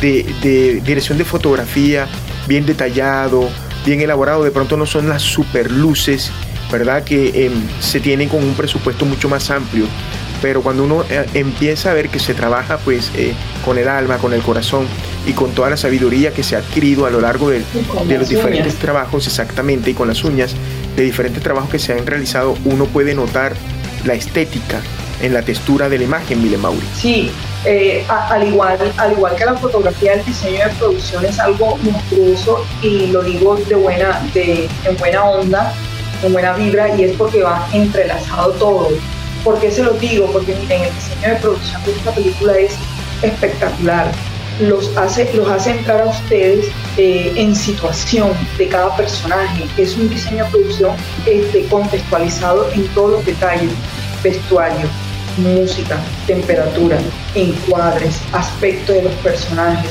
de, 0.00 0.80
dirección 0.84 1.18
de 1.18 1.24
fotografía 1.24 2.06
bien 2.48 2.66
detallado, 2.66 3.48
bien 3.84 4.00
elaborado, 4.00 4.42
de 4.44 4.50
pronto 4.50 4.76
no 4.76 4.86
son 4.86 5.08
las 5.08 5.22
super 5.22 5.70
luces, 5.70 6.30
¿verdad? 6.70 7.04
Que 7.04 7.46
em, 7.46 7.52
se 7.80 8.00
tienen 8.00 8.28
con 8.28 8.42
un 8.42 8.54
presupuesto 8.54 9.04
mucho 9.04 9.28
más 9.28 9.50
amplio. 9.50 9.84
Pero 10.42 10.62
cuando 10.62 10.84
uno 10.84 11.04
eh, 11.08 11.24
empieza 11.34 11.92
a 11.92 11.94
ver 11.94 12.08
que 12.08 12.18
se 12.18 12.34
trabaja 12.34 12.78
pues 12.78 13.10
eh, 13.14 13.32
con 13.64 13.78
el 13.78 13.88
alma, 13.88 14.18
con 14.18 14.34
el 14.34 14.42
corazón 14.42 14.86
y 15.26 15.32
con 15.32 15.52
toda 15.52 15.70
la 15.70 15.76
sabiduría 15.76 16.32
que 16.32 16.42
se 16.42 16.56
ha 16.56 16.58
adquirido 16.58 17.06
a 17.06 17.10
lo 17.10 17.20
largo 17.20 17.48
de, 17.48 17.62
de 18.06 18.18
los 18.18 18.28
diferentes 18.28 18.74
trabajos, 18.74 19.26
exactamente, 19.26 19.90
y 19.90 19.94
con 19.94 20.08
las 20.08 20.24
uñas 20.24 20.54
de 20.96 21.04
diferentes 21.04 21.42
trabajos 21.42 21.70
que 21.70 21.78
se 21.78 21.92
han 21.92 22.04
realizado, 22.04 22.56
uno 22.64 22.86
puede 22.86 23.14
notar 23.14 23.54
la 24.04 24.14
estética 24.14 24.80
en 25.22 25.32
la 25.32 25.42
textura 25.42 25.88
de 25.88 25.98
la 25.98 26.04
imagen, 26.04 26.42
Mile 26.42 26.58
Mauri. 26.58 26.84
Sí, 26.96 27.30
eh, 27.64 28.04
al, 28.08 28.46
igual, 28.46 28.76
al 28.96 29.12
igual 29.12 29.36
que 29.36 29.44
la 29.44 29.54
fotografía, 29.54 30.14
el 30.14 30.24
diseño 30.24 30.66
de 30.66 30.74
producción 30.78 31.24
es 31.24 31.38
algo 31.38 31.78
monstruoso 31.78 32.66
y 32.82 33.06
lo 33.06 33.22
digo 33.22 33.56
de 33.56 33.76
buena, 33.76 34.20
de, 34.34 34.68
en 34.84 34.96
buena 34.96 35.24
onda, 35.24 35.72
en 36.24 36.32
buena 36.32 36.52
vibra 36.54 36.94
y 36.96 37.04
es 37.04 37.16
porque 37.16 37.42
va 37.42 37.66
entrelazado 37.72 38.50
todo. 38.52 38.88
¿Por 39.44 39.58
qué 39.58 39.70
se 39.70 39.82
lo 39.82 39.92
digo? 39.94 40.26
Porque 40.30 40.54
miren, 40.54 40.82
el 40.82 40.94
diseño 40.94 41.34
de 41.34 41.40
producción 41.40 41.84
de 41.84 41.92
esta 41.92 42.12
película 42.12 42.58
es 42.58 42.74
espectacular. 43.22 44.12
Los 44.60 44.96
hace, 44.96 45.32
los 45.34 45.48
hace 45.48 45.70
entrar 45.70 46.02
a 46.02 46.06
ustedes 46.06 46.66
eh, 46.96 47.32
en 47.34 47.56
situación 47.56 48.32
de 48.56 48.68
cada 48.68 48.94
personaje. 48.96 49.64
Es 49.76 49.96
un 49.96 50.08
diseño 50.08 50.44
de 50.44 50.50
producción 50.50 50.96
este, 51.26 51.64
contextualizado 51.66 52.70
en 52.72 52.86
todos 52.88 53.12
los 53.12 53.26
detalles. 53.26 53.70
Vestuario, 54.22 54.86
música, 55.38 55.98
temperatura, 56.26 56.98
encuadres, 57.34 58.20
aspecto 58.32 58.92
de 58.92 59.02
los 59.02 59.12
personajes. 59.14 59.90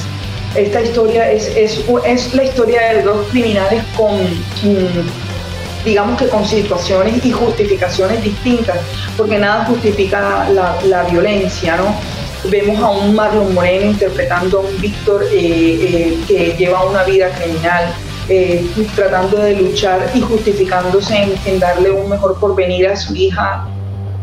Esta 0.56 0.82
historia 0.82 1.30
es, 1.30 1.48
es, 1.58 1.84
es 2.06 2.34
la 2.34 2.44
historia 2.44 2.94
de 2.94 3.04
dos 3.04 3.28
criminales 3.30 3.84
con, 3.98 4.16
mm, 4.16 5.31
digamos 5.84 6.18
que 6.20 6.28
con 6.28 6.46
situaciones 6.46 7.26
y 7.26 7.32
justificaciones 7.32 8.24
distintas, 8.24 8.78
porque 9.18 9.38
nada 9.38 9.66
justifica 9.66 10.50
la, 10.50 10.76
la 10.86 11.04
violencia, 11.04 11.78
¿no? 11.78 11.96
Vemos 12.50 12.82
a 12.82 12.90
un 12.90 13.14
Marlon 13.14 13.54
Moreno 13.54 13.92
interpretando 13.92 14.60
a 14.60 14.62
un 14.62 14.82
Víctor 14.82 15.24
eh, 15.32 15.38
eh, 15.38 16.18
que 16.28 16.56
lleva 16.58 16.84
una 16.86 17.04
vida 17.04 17.30
criminal, 17.30 17.94
eh, 18.30 18.66
tratando 18.96 19.38
de 19.38 19.56
luchar 19.58 20.10
y 20.16 20.22
justificándose 20.22 21.38
en, 21.46 21.60
darle 21.60 21.92
un 21.92 22.10
mejor 22.10 22.40
porvenir 22.40 22.88
a 22.88 22.96
su 22.96 23.16
hija 23.16 23.68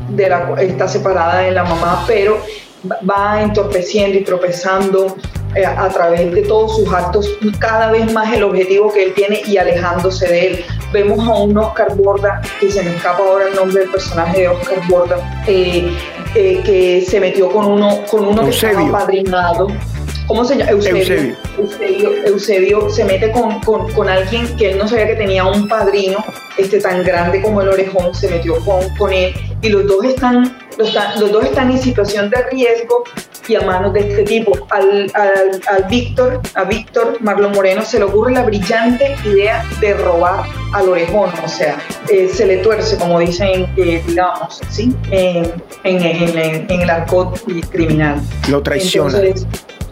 de 0.08 0.28
la, 0.28 0.52
está 0.60 0.88
separada 0.88 1.40
de 1.42 1.52
la 1.52 1.62
mamá, 1.62 2.04
pero 2.08 2.40
va 3.08 3.40
entorpeciendo 3.40 4.18
y 4.18 4.24
tropezando 4.24 5.16
a 5.66 5.88
través 5.88 6.32
de 6.32 6.42
todos 6.42 6.76
sus 6.76 6.92
actos 6.92 7.28
cada 7.58 7.90
vez 7.90 8.12
más 8.12 8.32
el 8.34 8.42
objetivo 8.42 8.92
que 8.92 9.04
él 9.04 9.14
tiene 9.14 9.42
y 9.46 9.56
alejándose 9.56 10.28
de 10.28 10.46
él. 10.46 10.64
Vemos 10.92 11.26
a 11.26 11.34
un 11.34 11.56
Oscar 11.56 11.94
Borda, 11.96 12.40
que 12.60 12.70
se 12.70 12.82
me 12.82 12.94
escapa 12.94 13.18
ahora 13.18 13.48
el 13.48 13.54
nombre 13.54 13.80
del 13.80 13.90
personaje 13.90 14.40
de 14.40 14.48
Oscar 14.48 14.78
Borda, 14.88 15.44
eh, 15.46 15.90
eh, 16.34 16.60
que 16.64 17.02
se 17.02 17.20
metió 17.20 17.50
con 17.50 17.66
uno, 17.66 18.04
con 18.10 18.26
uno 18.26 18.44
que 18.44 18.50
estaba 18.50 18.90
padrinado. 18.90 19.68
¿Cómo 20.26 20.44
se 20.44 20.58
llama? 20.58 20.72
Eusebio. 20.72 21.34
Eusebio. 22.26 22.90
se 22.90 23.04
mete 23.06 23.32
con, 23.32 23.60
con, 23.60 23.90
con, 23.92 24.10
alguien 24.10 24.46
que 24.58 24.72
él 24.72 24.78
no 24.78 24.86
sabía 24.86 25.06
que 25.06 25.14
tenía 25.14 25.44
un 25.44 25.66
padrino 25.66 26.22
este, 26.58 26.80
tan 26.80 27.02
grande 27.02 27.40
como 27.40 27.62
el 27.62 27.68
orejón, 27.68 28.14
se 28.14 28.28
metió 28.28 28.56
con, 28.64 28.94
con 28.96 29.10
él 29.10 29.34
y 29.62 29.70
los 29.70 29.86
dos 29.86 30.04
están, 30.04 30.58
los, 30.76 30.94
los, 31.18 31.32
dos 31.32 31.44
están 31.44 31.70
en 31.70 31.78
situación 31.78 32.28
de 32.28 32.42
riesgo 32.50 33.04
y 33.48 33.56
a 33.56 33.62
manos 33.62 33.92
de 33.92 34.00
este 34.00 34.22
tipo. 34.24 34.52
Al, 34.70 35.10
al, 35.14 35.60
al 35.68 35.84
Víctor, 35.88 36.40
a 36.54 36.64
Víctor 36.64 37.18
Marlon 37.20 37.52
Moreno 37.52 37.82
se 37.82 37.98
le 37.98 38.04
ocurre 38.04 38.32
la 38.32 38.42
brillante 38.42 39.16
idea 39.24 39.64
de 39.80 39.94
robar 39.94 40.44
al 40.72 40.88
orejón, 40.88 41.30
o 41.44 41.48
sea, 41.48 41.78
eh, 42.10 42.28
se 42.28 42.46
le 42.46 42.58
tuerce, 42.58 42.96
como 42.98 43.18
dicen, 43.18 43.66
eh, 43.76 44.02
digamos, 44.06 44.60
¿sí? 44.68 44.94
En, 45.10 45.50
en, 45.84 46.02
en, 46.02 46.38
en, 46.68 46.80
el 46.80 46.90
arcot 46.90 47.40
criminal. 47.70 48.20
Lo 48.48 48.62
traiciona 48.62 49.18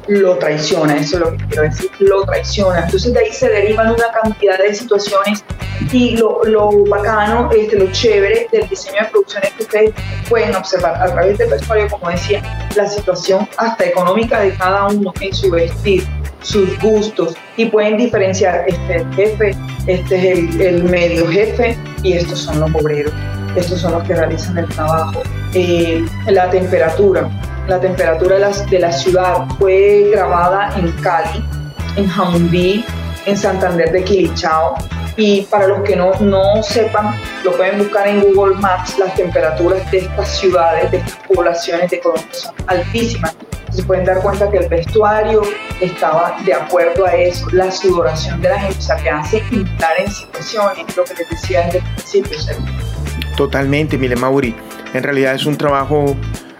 lo 0.09 0.37
traiciona, 0.39 0.97
eso 0.97 1.17
es 1.17 1.23
lo 1.23 1.37
que 1.37 1.45
quiero 1.47 1.63
decir, 1.63 1.91
lo 2.01 2.25
traiciona. 2.25 2.85
Entonces 2.85 3.13
de 3.13 3.21
ahí 3.21 3.33
se 3.33 3.49
derivan 3.49 3.91
una 3.91 4.11
cantidad 4.23 4.59
de 4.59 4.75
situaciones 4.75 5.45
y 5.93 6.17
lo, 6.17 6.45
lo 6.45 6.85
bacano, 6.85 7.51
este, 7.53 7.79
lo 7.79 7.91
chévere 7.93 8.49
del 8.53 8.69
diseño 8.69 9.03
de 9.03 9.09
producciones 9.09 9.53
que 9.53 9.63
ustedes 9.63 9.95
pueden 10.29 10.55
observar 10.55 10.95
a 11.03 11.07
través 11.07 11.39
del 11.39 11.51
vestuario, 11.51 11.89
como 11.89 12.11
decía, 12.11 12.43
la 12.75 12.89
situación 12.89 13.49
hasta 13.59 13.85
económica 13.85 14.41
de 14.41 14.55
cada 14.55 14.87
uno 14.87 15.13
en 15.21 15.35
su 15.35 15.51
vestir, 15.51 16.07
sus 16.43 16.79
gustos 16.81 17.35
y 17.57 17.67
pueden 17.67 17.97
diferenciar 17.97 18.65
este 18.69 18.97
es 18.97 19.03
el 19.03 19.15
jefe, 19.15 19.57
este 19.87 20.17
es 20.17 20.39
el, 20.39 20.61
el 20.61 20.85
medio 20.85 21.27
jefe 21.29 21.77
y 22.03 22.13
estos 22.13 22.41
son 22.41 22.61
los 22.61 22.75
obreros, 22.75 23.13
estos 23.57 23.81
son 23.81 23.93
los 23.93 24.05
que 24.05 24.15
realizan 24.15 24.59
el 24.59 24.69
trabajo. 24.69 25.23
Eh, 25.55 26.05
la 26.27 26.51
temperatura, 26.51 27.29
la 27.69 27.81
temperatura 27.81 28.37
de 28.71 28.79
la, 28.79 28.93
ciudad. 28.93 29.47
Fue 29.59 30.11
grabada 30.13 30.73
en 30.77 30.91
Cali, 31.03 31.45
en 31.97 32.09
Jamundí, 32.09 32.85
en 33.27 33.37
Santander 33.37 33.91
de 33.93 34.05
Quilichao. 34.05 34.77
Y 35.17 35.43
para 35.43 35.67
los 35.67 35.81
que 35.83 35.97
no, 35.97 36.13
no 36.21 36.63
sepan, 36.63 37.19
lo 37.43 37.53
pueden 37.57 37.79
buscar 37.79 38.07
en 38.07 38.21
Google 38.21 38.57
Maps, 38.57 38.99
las 38.99 39.15
temperaturas 39.15 39.91
de 39.91 39.99
estas 39.99 40.39
ciudades, 40.39 40.91
de 40.91 40.99
estas 40.99 41.19
poblaciones 41.27 41.91
de 41.91 42.01
Colombia 42.01 42.29
son 42.33 42.55
altísimas. 42.67 43.35
Se 43.71 43.83
pueden 43.83 44.05
dar 44.05 44.21
cuenta 44.21 44.51
que 44.51 44.59
el 44.59 44.69
vestuario 44.69 45.43
estaba 45.81 46.37
de 46.45 46.55
acuerdo 46.55 47.07
a 47.07 47.15
eso, 47.15 47.47
la 47.51 47.71
sudoración 47.71 48.41
de 48.41 48.51
la 48.51 48.61
gente, 48.61 48.79
o 48.79 48.83
sea, 48.83 48.97
que 48.97 49.11
hace 49.11 49.43
entrar 49.51 49.99
en 49.99 50.11
situaciones, 50.11 50.97
lo 50.97 51.05
que 51.05 51.15
les 51.15 51.29
decía 51.31 51.63
desde 51.65 51.79
el 51.79 51.85
principio. 51.95 52.39
Totalmente, 53.37 53.99
Mile 53.99 54.17
Mauri. 54.17 54.55
En 54.95 55.03
realidad 55.03 55.35
es 55.35 55.45
un 55.45 55.57
trabajo 55.57 56.17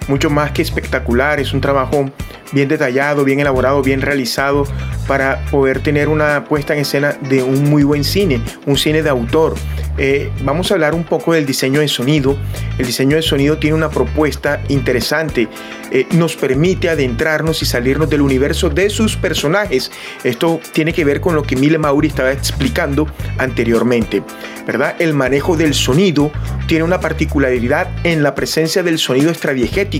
mucho 0.09 0.31
más 0.31 0.53
que 0.53 0.63
espectacular, 0.63 1.41
es 1.41 1.53
un 1.53 1.61
trabajo 1.61 2.11
bien 2.53 2.69
detallado, 2.69 3.25
bien 3.25 3.41
elaborado, 3.41 3.83
bien 3.83 4.01
realizado 4.01 4.65
para 5.07 5.45
poder 5.51 5.81
tener 5.81 6.09
una 6.09 6.45
puesta 6.45 6.75
en 6.75 6.81
escena 6.81 7.17
de 7.29 7.43
un 7.43 7.65
muy 7.65 7.83
buen 7.83 8.05
cine, 8.05 8.41
un 8.67 8.77
cine 8.77 9.03
de 9.03 9.11
autor. 9.11 9.55
Eh, 9.99 10.31
vamos 10.43 10.71
a 10.71 10.75
hablar 10.75 10.95
un 10.95 11.05
poco 11.05 11.33
del 11.33 11.47
diseño 11.47 11.81
de 11.81 11.89
sonido. 11.89 12.37
El 12.79 12.87
diseño 12.87 13.17
de 13.17 13.23
sonido 13.23 13.59
tiene 13.59 13.77
una 13.77 13.89
propuesta 13.89 14.61
interesante. 14.69 15.49
Eh, 15.91 16.07
nos 16.13 16.37
permite 16.37 16.89
adentrarnos 16.89 17.63
y 17.63 17.67
salirnos 17.67 18.11
del 18.11 18.21
universo 18.21 18.69
de 18.69 18.91
sus 18.91 19.17
personajes. 19.17 19.91
Esto 20.25 20.61
tiene 20.73 20.93
que 20.93 21.05
ver 21.05 21.21
con 21.21 21.35
lo 21.35 21.43
que 21.45 21.57
Mile 21.57 21.79
Mauri 21.79 22.09
estaba 22.09 22.33
explicando 22.33 23.07
anteriormente. 23.39 24.23
¿verdad? 24.67 24.97
El 24.99 25.15
manejo 25.15 25.57
del 25.57 25.75
sonido 25.75 26.33
tiene 26.67 26.85
una 26.85 27.01
particularidad 27.01 27.89
en 28.05 28.23
la 28.23 28.35
presencia 28.35 28.83
del 28.83 28.99
sonido 28.99 29.31
extradiegético 29.31 29.96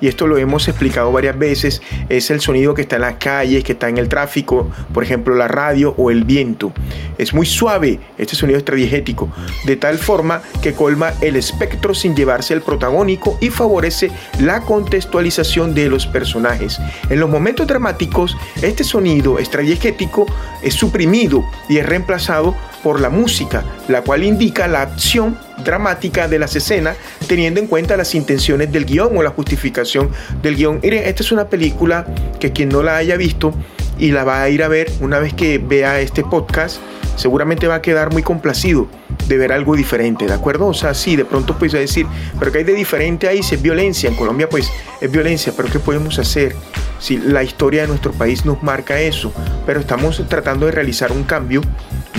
y 0.00 0.08
esto 0.08 0.26
lo 0.26 0.36
hemos 0.36 0.68
explicado 0.68 1.12
varias 1.12 1.38
veces. 1.38 1.82
Es 2.08 2.30
el 2.30 2.40
sonido 2.40 2.74
que 2.74 2.82
está 2.82 2.96
en 2.96 3.02
las 3.02 3.14
calles, 3.14 3.64
que 3.64 3.72
está 3.72 3.88
en 3.88 3.98
el 3.98 4.08
tráfico, 4.08 4.70
por 4.92 5.02
ejemplo 5.02 5.34
la 5.34 5.48
radio 5.48 5.94
o 5.96 6.10
el 6.10 6.24
viento. 6.24 6.72
Es 7.16 7.34
muy 7.34 7.46
suave 7.46 7.98
este 8.16 8.36
sonido 8.36 8.58
extradiegético 8.58 9.30
de 9.64 9.76
tal 9.76 9.98
forma 9.98 10.42
que 10.62 10.72
colma 10.72 11.12
el 11.20 11.36
espectro 11.36 11.94
sin 11.94 12.14
llevarse 12.14 12.54
el 12.54 12.62
protagónico 12.62 13.38
y 13.40 13.50
favorece 13.50 14.10
la 14.40 14.60
contextualización 14.60 15.74
de 15.74 15.88
los 15.88 16.06
personajes. 16.06 16.78
En 17.10 17.20
los 17.20 17.28
momentos 17.28 17.66
dramáticos, 17.66 18.36
este 18.62 18.84
sonido 18.84 19.38
extradiegético 19.38 20.26
es 20.62 20.74
suprimido 20.74 21.44
y 21.68 21.78
es 21.78 21.86
reemplazado 21.86 22.54
por 22.82 23.00
la 23.00 23.10
música, 23.10 23.64
la 23.88 24.02
cual 24.02 24.24
indica 24.24 24.68
la 24.68 24.82
acción 24.82 25.38
dramática 25.64 26.28
de 26.28 26.38
las 26.38 26.54
escenas 26.56 26.96
teniendo 27.26 27.60
en 27.60 27.66
cuenta 27.66 27.96
las 27.96 28.14
intenciones 28.14 28.70
del 28.72 28.84
guion 28.84 29.16
o 29.16 29.22
la 29.22 29.30
justificación 29.30 30.10
del 30.42 30.56
guion. 30.56 30.80
Miren, 30.82 31.04
esta 31.04 31.22
es 31.22 31.32
una 31.32 31.48
película 31.48 32.06
que 32.38 32.52
quien 32.52 32.68
no 32.68 32.82
la 32.82 32.96
haya 32.96 33.16
visto 33.16 33.52
y 33.98 34.12
la 34.12 34.24
va 34.24 34.42
a 34.42 34.48
ir 34.48 34.62
a 34.62 34.68
ver 34.68 34.90
una 35.00 35.18
vez 35.18 35.34
que 35.34 35.58
vea 35.58 36.00
este 36.00 36.22
podcast, 36.22 36.78
seguramente 37.16 37.66
va 37.66 37.76
a 37.76 37.82
quedar 37.82 38.12
muy 38.12 38.22
complacido 38.22 38.88
de 39.26 39.36
ver 39.36 39.52
algo 39.52 39.76
diferente, 39.76 40.26
¿de 40.26 40.32
acuerdo? 40.32 40.68
O 40.68 40.74
sea, 40.74 40.94
sí, 40.94 41.16
de 41.16 41.24
pronto 41.24 41.58
pues 41.58 41.74
a 41.74 41.78
decir, 41.78 42.06
pero 42.38 42.52
que 42.52 42.58
hay 42.58 42.64
de 42.64 42.74
diferente 42.74 43.28
ahí? 43.28 43.42
Si 43.42 43.56
es 43.56 43.62
violencia, 43.62 44.08
en 44.08 44.16
Colombia 44.16 44.48
pues 44.48 44.70
es 45.00 45.10
violencia, 45.10 45.52
pero 45.56 45.68
¿qué 45.68 45.78
podemos 45.80 46.18
hacer? 46.18 46.54
Si 47.00 47.18
la 47.18 47.42
historia 47.42 47.82
de 47.82 47.88
nuestro 47.88 48.12
país 48.12 48.44
nos 48.44 48.62
marca 48.62 49.00
eso, 49.00 49.32
pero 49.66 49.80
estamos 49.80 50.22
tratando 50.28 50.66
de 50.66 50.72
realizar 50.72 51.12
un 51.12 51.24
cambio, 51.24 51.60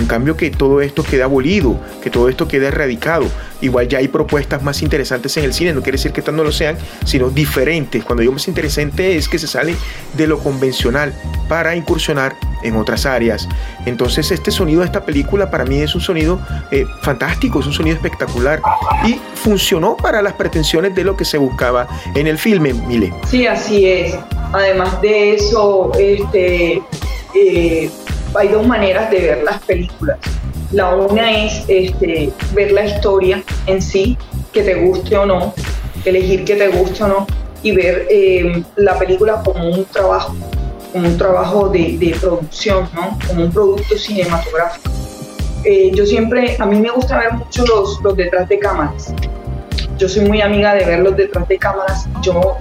un 0.00 0.06
cambio 0.06 0.36
que 0.36 0.50
todo 0.50 0.80
esto 0.80 1.02
quede 1.02 1.22
abolido, 1.22 1.78
que 2.02 2.10
todo 2.10 2.28
esto 2.28 2.48
quede 2.48 2.66
erradicado. 2.66 3.26
Igual 3.60 3.88
ya 3.88 3.98
hay 3.98 4.08
propuestas 4.08 4.62
más 4.62 4.82
interesantes 4.82 5.36
en 5.36 5.44
el 5.44 5.52
cine, 5.52 5.72
no 5.72 5.82
quiere 5.82 5.98
decir 5.98 6.12
que 6.12 6.20
estas 6.20 6.34
no 6.34 6.42
lo 6.42 6.52
sean, 6.52 6.76
sino 7.04 7.30
diferentes. 7.30 8.02
Cuando 8.04 8.22
digo 8.22 8.32
más 8.32 8.48
interesante 8.48 9.16
es 9.16 9.28
que 9.28 9.38
se 9.38 9.46
sale 9.46 9.76
de 10.14 10.26
lo 10.26 10.38
convencional 10.38 11.14
para 11.48 11.76
incursionar 11.76 12.36
en 12.62 12.76
otras 12.76 13.06
áreas. 13.06 13.48
Entonces 13.86 14.30
este 14.30 14.50
sonido 14.50 14.80
de 14.80 14.86
esta 14.86 15.04
película 15.04 15.50
para 15.50 15.64
mí 15.64 15.80
es 15.80 15.94
un 15.94 16.00
sonido 16.00 16.40
eh, 16.70 16.84
fantástico, 17.02 17.60
es 17.60 17.66
un 17.66 17.72
sonido 17.72 17.96
espectacular 17.96 18.60
y 19.06 19.20
funcionó 19.34 19.96
para 19.96 20.22
las 20.22 20.34
pretensiones 20.34 20.94
de 20.94 21.04
lo 21.04 21.16
que 21.16 21.24
se 21.24 21.38
buscaba 21.38 21.86
en 22.14 22.26
el 22.26 22.38
filme, 22.38 22.72
Mile. 22.72 23.12
Sí, 23.26 23.46
así 23.46 23.86
es. 23.86 24.14
Además 24.52 25.00
de 25.00 25.34
eso, 25.34 25.92
este, 25.98 26.82
eh, 27.34 27.90
hay 28.34 28.48
dos 28.48 28.66
maneras 28.66 29.10
de 29.10 29.20
ver 29.20 29.42
las 29.44 29.60
películas. 29.62 30.18
La 30.72 30.94
una 30.94 31.30
es 31.44 31.64
este, 31.68 32.32
ver 32.54 32.72
la 32.72 32.84
historia 32.84 33.42
en 33.66 33.82
sí, 33.82 34.16
que 34.52 34.62
te 34.62 34.74
guste 34.74 35.16
o 35.16 35.26
no, 35.26 35.54
elegir 36.04 36.44
que 36.44 36.56
te 36.56 36.68
guste 36.68 37.04
o 37.04 37.08
no, 37.08 37.26
y 37.62 37.72
ver 37.72 38.06
eh, 38.10 38.62
la 38.76 38.98
película 38.98 39.42
como 39.44 39.68
un 39.68 39.84
trabajo, 39.84 40.34
como 40.92 41.08
un 41.08 41.18
trabajo 41.18 41.68
de, 41.68 42.16
producción, 42.20 42.88
como 43.26 43.44
un 43.44 43.52
producto 43.52 43.98
cinematográfico. 43.98 44.90
Eh, 45.64 45.90
yo 45.94 46.06
siempre, 46.06 46.56
a 46.58 46.64
mí 46.66 46.80
me 46.80 46.90
gusta 46.90 47.18
ver 47.18 47.34
mucho 47.34 47.66
los, 47.66 48.00
los 48.02 48.16
detrás 48.16 48.48
de 48.48 48.58
cámaras. 48.58 49.12
Yo 49.98 50.08
soy 50.08 50.24
muy 50.24 50.40
amiga 50.40 50.72
de 50.74 50.86
ver 50.86 51.00
los 51.00 51.16
detrás 51.16 51.46
de 51.48 51.58
cámaras. 51.58 52.08
Yo 52.22 52.56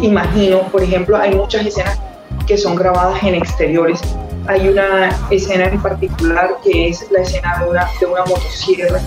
imagino, 0.00 0.62
por 0.72 0.82
ejemplo, 0.82 1.16
hay 1.16 1.32
muchas 1.34 1.64
escenas 1.64 2.00
que 2.46 2.58
son 2.58 2.74
grabadas 2.74 3.22
en 3.22 3.36
exteriores. 3.36 4.00
Hay 4.46 4.68
una 4.68 5.10
escena 5.30 5.66
en 5.66 5.80
particular 5.80 6.56
que 6.62 6.88
es 6.88 7.10
la 7.10 7.20
escena 7.20 7.58
de 7.60 7.70
una, 7.70 7.88
de 7.98 8.06
una 8.06 8.24
motosierra, 8.24 9.00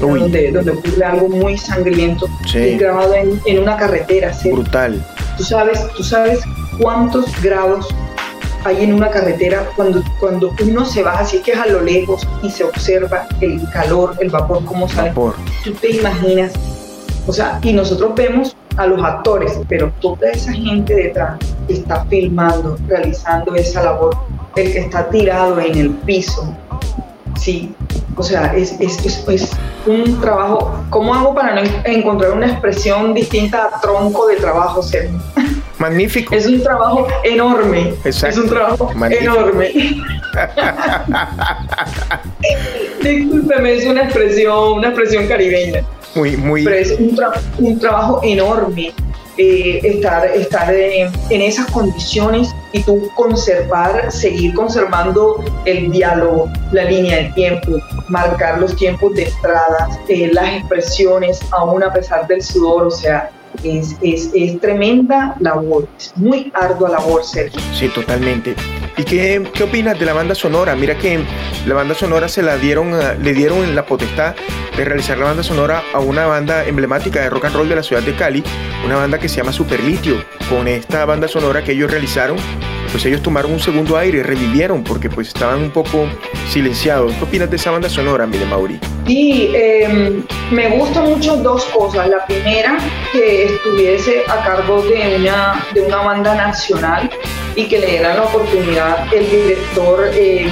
donde, 0.00 0.52
donde, 0.52 0.70
ocurre 0.70 1.04
algo 1.04 1.28
muy 1.28 1.58
sangriento, 1.58 2.26
sí. 2.46 2.76
grabado 2.78 3.14
en, 3.14 3.40
en, 3.44 3.58
una 3.58 3.76
carretera. 3.76 4.32
Brutal. 4.44 5.04
Tú 5.36 5.44
sabes, 5.44 5.86
tú 5.96 6.02
sabes 6.02 6.40
cuántos 6.78 7.26
grados 7.42 7.86
hay 8.64 8.84
en 8.84 8.94
una 8.94 9.10
carretera 9.10 9.64
cuando, 9.76 10.02
cuando 10.18 10.52
uno 10.62 10.84
se 10.84 11.02
va 11.02 11.18
así 11.18 11.40
que 11.40 11.52
es 11.52 11.58
a 11.58 11.66
lo 11.66 11.80
lejos 11.80 12.26
y 12.42 12.50
se 12.50 12.64
observa 12.64 13.26
el 13.40 13.60
calor, 13.70 14.16
el 14.20 14.30
vapor, 14.30 14.64
cómo 14.64 14.88
sale. 14.88 15.10
Vapor. 15.10 15.34
Tú 15.64 15.72
te 15.72 15.96
imaginas, 15.96 16.52
o 17.26 17.32
sea, 17.32 17.58
y 17.62 17.72
nosotros 17.72 18.14
vemos 18.14 18.56
a 18.76 18.86
los 18.86 19.02
actores, 19.02 19.58
pero 19.68 19.92
toda 20.00 20.30
esa 20.30 20.52
gente 20.52 20.94
detrás 20.94 21.38
está 21.68 22.04
filmando, 22.06 22.78
realizando 22.86 23.54
esa 23.54 23.82
labor, 23.82 24.16
el 24.56 24.72
que 24.72 24.78
está 24.78 25.08
tirado 25.08 25.60
en 25.60 25.76
el 25.76 25.90
piso, 25.90 26.54
sí, 27.38 27.74
o 28.16 28.22
sea, 28.22 28.54
es, 28.54 28.78
es, 28.80 29.26
es, 29.28 29.50
un 29.86 30.20
trabajo. 30.20 30.74
¿Cómo 30.90 31.14
hago 31.14 31.34
para 31.34 31.54
no 31.54 31.62
encontrar 31.84 32.32
una 32.32 32.46
expresión 32.46 33.14
distinta 33.14 33.70
a 33.72 33.80
tronco 33.80 34.26
de 34.26 34.36
trabajo, 34.36 34.82
Sergio? 34.82 35.18
Magnífico. 35.78 36.34
Es 36.34 36.46
un 36.46 36.62
trabajo 36.62 37.06
enorme. 37.24 37.94
Es 38.04 38.22
un 38.36 38.48
trabajo 38.48 38.90
enorme. 39.10 39.72
Discúlpeme, 43.02 43.72
es 43.72 43.86
una 43.86 44.02
expresión, 44.02 44.72
una 44.74 44.88
expresión 44.88 45.26
caribeña. 45.26 45.82
Muy, 46.14 46.36
muy. 46.36 46.64
Pero 46.64 46.76
es 46.76 46.90
un, 46.98 47.18
un 47.58 47.78
trabajo 47.78 48.20
enorme 48.22 48.92
eh, 49.36 49.80
estar, 49.84 50.26
estar 50.26 50.72
en, 50.74 51.12
esas 51.30 51.70
condiciones 51.70 52.54
y 52.72 52.82
tú 52.82 53.08
conservar, 53.14 54.10
seguir 54.10 54.54
conservando 54.54 55.42
el 55.64 55.90
diálogo, 55.90 56.50
la 56.72 56.84
línea 56.84 57.16
del 57.16 57.34
tiempo, 57.34 57.78
marcar 58.08 58.60
los 58.60 58.76
tiempos 58.76 59.14
de 59.14 59.24
entrada, 59.24 59.88
eh, 60.08 60.30
las 60.32 60.56
expresiones, 60.56 61.40
aún 61.52 61.82
a 61.82 61.92
pesar 61.92 62.26
del 62.26 62.42
sudor, 62.42 62.86
o 62.86 62.90
sea, 62.90 63.30
es, 63.64 63.96
es, 64.00 64.30
es, 64.34 64.60
tremenda 64.60 65.36
labor, 65.40 65.86
es 65.98 66.12
muy 66.16 66.52
ardua 66.54 66.90
labor, 66.90 67.24
Sergio. 67.24 67.60
Sí, 67.74 67.88
totalmente. 67.88 68.54
¿Y 69.00 69.04
qué, 69.04 69.42
opinas 69.64 69.98
de 69.98 70.04
la 70.04 70.12
banda 70.12 70.34
sonora? 70.34 70.76
Mira 70.76 70.98
que 70.98 71.24
la 71.64 71.74
banda 71.74 71.94
sonora 71.94 72.28
se 72.28 72.42
la 72.42 72.58
dieron, 72.58 72.92
le 73.22 73.32
dieron 73.32 73.74
la 73.74 73.86
potestad 73.86 74.34
de 74.76 74.84
realizar 74.84 75.16
la 75.16 75.24
banda 75.24 75.42
sonora 75.42 75.82
a 75.94 76.00
una 76.00 76.26
banda 76.26 76.66
emblemática 76.66 77.22
de 77.22 77.30
rock 77.30 77.46
and 77.46 77.56
roll 77.56 77.68
de 77.70 77.76
la 77.76 77.82
ciudad 77.82 78.02
de 78.02 78.14
Cali, 78.14 78.44
una 78.84 78.96
banda 78.96 79.18
que 79.18 79.30
se 79.30 79.38
llama 79.38 79.54
Superlitio. 79.54 80.22
Con 80.50 80.68
esta 80.68 81.06
banda 81.06 81.28
sonora 81.28 81.64
que 81.64 81.72
ellos 81.72 81.90
realizaron, 81.90 82.36
pues 82.90 83.04
ellos 83.06 83.22
tomaron 83.22 83.52
un 83.52 83.60
segundo 83.60 83.96
aire, 83.96 84.22
revivieron 84.22 84.82
porque 84.82 85.08
pues 85.08 85.28
estaban 85.28 85.62
un 85.62 85.70
poco 85.70 86.06
silenciados. 86.48 87.12
¿Qué 87.14 87.24
opinas 87.24 87.50
de 87.50 87.56
esa 87.56 87.70
banda 87.70 87.88
sonora, 87.88 88.26
Mire 88.26 88.44
Mauri? 88.46 88.78
Sí, 89.06 89.50
em, 89.54 90.22
me 90.50 90.68
gustan 90.70 91.04
mucho 91.04 91.36
dos 91.36 91.64
cosas. 91.66 92.08
La 92.08 92.24
primera, 92.26 92.78
que 93.12 93.44
estuviese 93.44 94.22
a 94.28 94.44
cargo 94.44 94.82
de 94.82 95.16
una, 95.16 95.64
de 95.74 95.82
una 95.82 95.96
banda 95.98 96.34
nacional 96.34 97.10
y 97.56 97.64
que 97.64 97.78
le 97.78 97.86
dieran 97.86 98.16
la 98.16 98.24
oportunidad 98.24 99.12
el 99.12 99.30
director 99.30 100.10
em, 100.14 100.48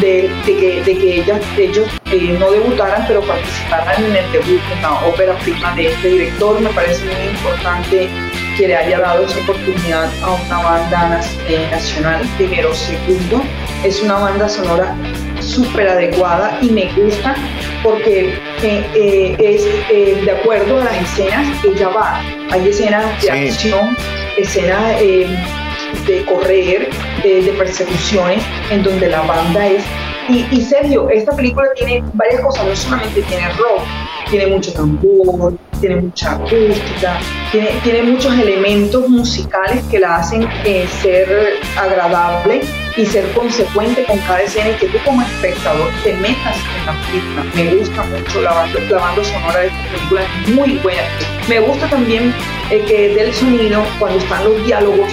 de, 0.00 0.30
que, 0.44 0.82
de 0.84 0.98
que 0.98 1.24
ellos 1.58 1.88
eh, 2.12 2.36
no 2.38 2.50
debutaran, 2.50 3.04
pero 3.06 3.20
participaran 3.22 4.04
en 4.04 4.16
el 4.16 4.32
debut 4.32 4.60
en 4.72 4.82
la 4.82 4.94
ópera 5.06 5.34
prima 5.38 5.74
de 5.74 5.86
este 5.88 6.08
director. 6.08 6.60
Me 6.60 6.70
parece 6.70 7.04
muy 7.04 7.34
importante 7.34 8.08
que 8.56 8.68
le 8.68 8.76
haya 8.76 9.00
dado 9.00 9.24
esa 9.24 9.38
oportunidad 9.40 10.10
a 10.22 10.32
una 10.32 10.58
banda 10.62 11.20
eh, 11.48 11.68
nacional. 11.70 12.22
Primero, 12.36 12.72
segundo, 12.74 13.42
es 13.84 14.02
una 14.02 14.14
banda 14.14 14.48
sonora 14.48 14.96
súper 15.40 15.88
adecuada 15.88 16.58
y 16.62 16.70
me 16.70 16.90
gusta 16.92 17.34
porque 17.82 18.32
es 18.62 20.24
de 20.24 20.30
acuerdo 20.30 20.80
a 20.80 20.84
las 20.84 21.02
escenas 21.02 21.46
ella 21.64 21.88
va. 21.88 22.20
Hay 22.50 22.68
escenas 22.68 23.22
de 23.22 23.30
acción, 23.30 23.96
escenas 24.38 25.00
de 25.00 26.24
correr, 26.26 26.88
de 27.22 27.54
persecuciones, 27.58 28.42
en 28.70 28.82
donde 28.82 29.08
la 29.08 29.22
banda 29.22 29.66
es 29.66 29.84
y, 30.28 30.46
y, 30.50 30.62
Sergio, 30.62 31.08
esta 31.10 31.36
película 31.36 31.68
tiene 31.76 32.02
varias 32.14 32.40
cosas, 32.40 32.66
no 32.66 32.74
solamente 32.74 33.20
tiene 33.22 33.46
rock, 33.50 33.82
tiene 34.30 34.46
mucho 34.46 34.72
tambor, 34.72 35.52
tiene 35.84 36.00
mucha 36.00 36.32
acústica, 36.32 37.20
tiene, 37.52 37.68
tiene 37.82 38.02
muchos 38.04 38.32
elementos 38.38 39.06
musicales 39.06 39.84
que 39.90 39.98
la 39.98 40.16
hacen 40.16 40.48
eh, 40.64 40.88
ser 41.02 41.60
agradable 41.76 42.62
y 42.96 43.04
ser 43.04 43.30
consecuente 43.32 44.02
con 44.04 44.16
cada 44.20 44.40
escena 44.40 44.70
y 44.70 44.74
que 44.76 44.86
tú 44.86 44.96
como 45.04 45.20
espectador 45.20 45.90
te 46.02 46.14
metas 46.14 46.56
en 46.56 46.86
la 46.86 47.06
película. 47.06 47.44
Me 47.54 47.74
gusta 47.74 48.02
mucho 48.04 48.40
la 48.40 48.54
banda, 48.54 49.24
sonora 49.24 49.60
de 49.60 49.66
esta 49.66 49.82
película, 49.92 50.22
es 50.22 50.54
muy 50.54 50.78
buena. 50.78 51.02
Me 51.50 51.60
gusta 51.60 51.86
también 51.90 52.32
eh, 52.70 52.82
que 52.88 53.14
del 53.14 53.34
sonido, 53.34 53.84
cuando 53.98 54.18
están 54.20 54.42
los 54.42 54.64
diálogos, 54.64 55.10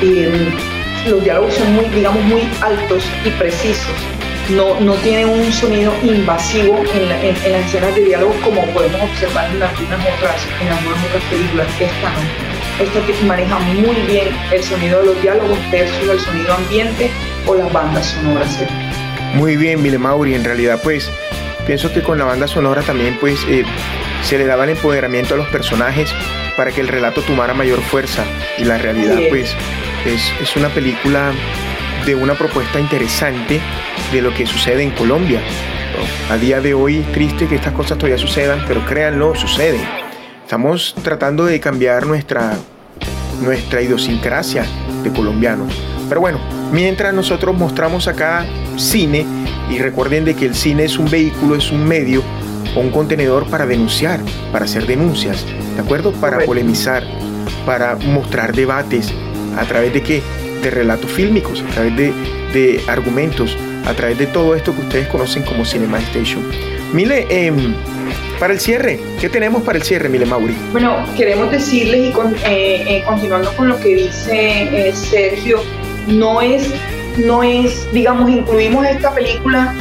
eh, 0.00 0.48
los 1.10 1.22
diálogos 1.22 1.52
son 1.52 1.74
muy, 1.74 1.84
digamos, 1.90 2.24
muy 2.24 2.48
altos 2.62 3.04
y 3.22 3.28
precisos 3.32 4.15
no, 4.50 4.78
no 4.80 4.94
tiene 4.96 5.24
un 5.24 5.52
sonido 5.52 5.92
invasivo 6.02 6.82
en, 6.94 7.08
las 7.08 7.66
escenas 7.66 7.94
de 7.94 8.04
diálogo 8.04 8.34
como 8.42 8.64
podemos 8.66 9.00
observar 9.02 9.50
en 9.50 9.62
algunas 9.62 10.00
otras, 10.00 10.46
en 10.60 10.68
algunas 10.68 11.04
otras 11.04 11.22
películas. 11.24 11.66
Esta 11.80 12.10
no. 12.10 12.84
Esta 12.84 13.06
que 13.06 13.26
maneja 13.26 13.58
muy 13.58 13.96
bien 14.06 14.28
el 14.52 14.62
sonido 14.62 15.00
de 15.00 15.06
los 15.06 15.22
diálogos 15.22 15.58
versus 15.70 16.08
el 16.10 16.20
sonido 16.20 16.54
ambiente 16.54 17.10
o 17.46 17.54
las 17.54 17.72
bandas 17.72 18.06
sonoras. 18.06 18.58
Muy 19.34 19.56
bien, 19.56 19.82
Mile 19.82 19.98
Mauri. 19.98 20.34
En 20.34 20.44
realidad, 20.44 20.80
pues, 20.82 21.10
pienso 21.66 21.92
que 21.92 22.02
con 22.02 22.18
la 22.18 22.24
banda 22.24 22.46
sonora 22.46 22.82
también, 22.82 23.16
pues, 23.18 23.40
eh, 23.48 23.64
se 24.22 24.38
le 24.38 24.46
daba 24.46 24.64
el 24.64 24.70
empoderamiento 24.70 25.34
a 25.34 25.36
los 25.38 25.48
personajes 25.48 26.14
para 26.56 26.70
que 26.70 26.80
el 26.80 26.88
relato 26.88 27.22
tomara 27.22 27.54
mayor 27.54 27.80
fuerza. 27.80 28.24
Y 28.58 28.64
la 28.64 28.78
realidad, 28.78 29.18
pues, 29.30 29.54
es, 30.04 30.32
es 30.40 30.56
una 30.56 30.68
película 30.68 31.32
de 32.04 32.14
una 32.14 32.34
propuesta 32.34 32.78
interesante 32.78 33.60
de 34.12 34.22
lo 34.22 34.32
que 34.34 34.46
sucede 34.46 34.82
en 34.82 34.90
Colombia. 34.90 35.40
A 36.30 36.36
día 36.36 36.60
de 36.60 36.74
hoy, 36.74 37.04
triste 37.12 37.46
que 37.46 37.56
estas 37.56 37.72
cosas 37.72 37.98
todavía 37.98 38.18
sucedan, 38.18 38.64
pero 38.66 38.84
créanlo, 38.84 39.34
suceden. 39.34 39.80
Estamos 40.42 40.94
tratando 41.02 41.44
de 41.44 41.58
cambiar 41.58 42.06
nuestra, 42.06 42.52
nuestra 43.42 43.82
idiosincrasia 43.82 44.64
de 45.02 45.10
colombianos. 45.10 45.72
Pero 46.08 46.20
bueno, 46.20 46.38
mientras 46.72 47.12
nosotros 47.14 47.56
mostramos 47.56 48.06
acá 48.06 48.44
cine, 48.76 49.26
y 49.70 49.78
recuerden 49.78 50.24
de 50.24 50.34
que 50.34 50.46
el 50.46 50.54
cine 50.54 50.84
es 50.84 50.98
un 50.98 51.10
vehículo, 51.10 51.56
es 51.56 51.72
un 51.72 51.86
medio 51.86 52.22
o 52.76 52.80
un 52.80 52.90
contenedor 52.90 53.46
para 53.48 53.66
denunciar, 53.66 54.20
para 54.52 54.66
hacer 54.66 54.86
denuncias, 54.86 55.44
¿de 55.74 55.80
acuerdo? 55.80 56.12
Para 56.12 56.40
polemizar, 56.40 57.02
para 57.64 57.96
mostrar 57.96 58.54
debates, 58.54 59.12
a 59.58 59.64
través 59.64 59.92
de 59.92 60.02
qué? 60.02 60.22
De 60.62 60.70
relatos 60.70 61.10
fílmicos, 61.10 61.62
a 61.62 61.74
través 61.74 61.96
de, 61.96 62.12
de 62.52 62.80
argumentos, 62.86 63.56
a 63.86 63.94
través 63.94 64.18
de 64.18 64.26
todo 64.26 64.54
esto 64.54 64.74
que 64.74 64.80
ustedes 64.82 65.08
conocen 65.08 65.42
como 65.44 65.64
Cinema 65.64 65.98
Station. 66.00 66.44
Mile, 66.92 67.26
em, 67.30 67.74
para 68.38 68.52
el 68.52 68.60
cierre, 68.60 69.00
¿qué 69.20 69.28
tenemos 69.28 69.62
para 69.62 69.78
el 69.78 69.84
cierre, 69.84 70.08
Mile 70.08 70.26
Mauri? 70.26 70.56
Bueno, 70.72 71.04
queremos 71.16 71.50
decirles 71.50 72.12
y 72.14 72.18
eh, 72.44 72.84
eh, 72.88 73.04
continuando 73.06 73.52
con 73.52 73.68
lo 73.68 73.78
que 73.78 73.94
dice 73.94 74.88
eh, 74.88 74.92
Sergio, 74.92 75.62
no 76.08 76.42
es, 76.42 76.68
no 77.16 77.42
es, 77.42 77.90
digamos, 77.92 78.28
incluimos 78.30 78.84
esta 78.86 79.14
película 79.14 79.74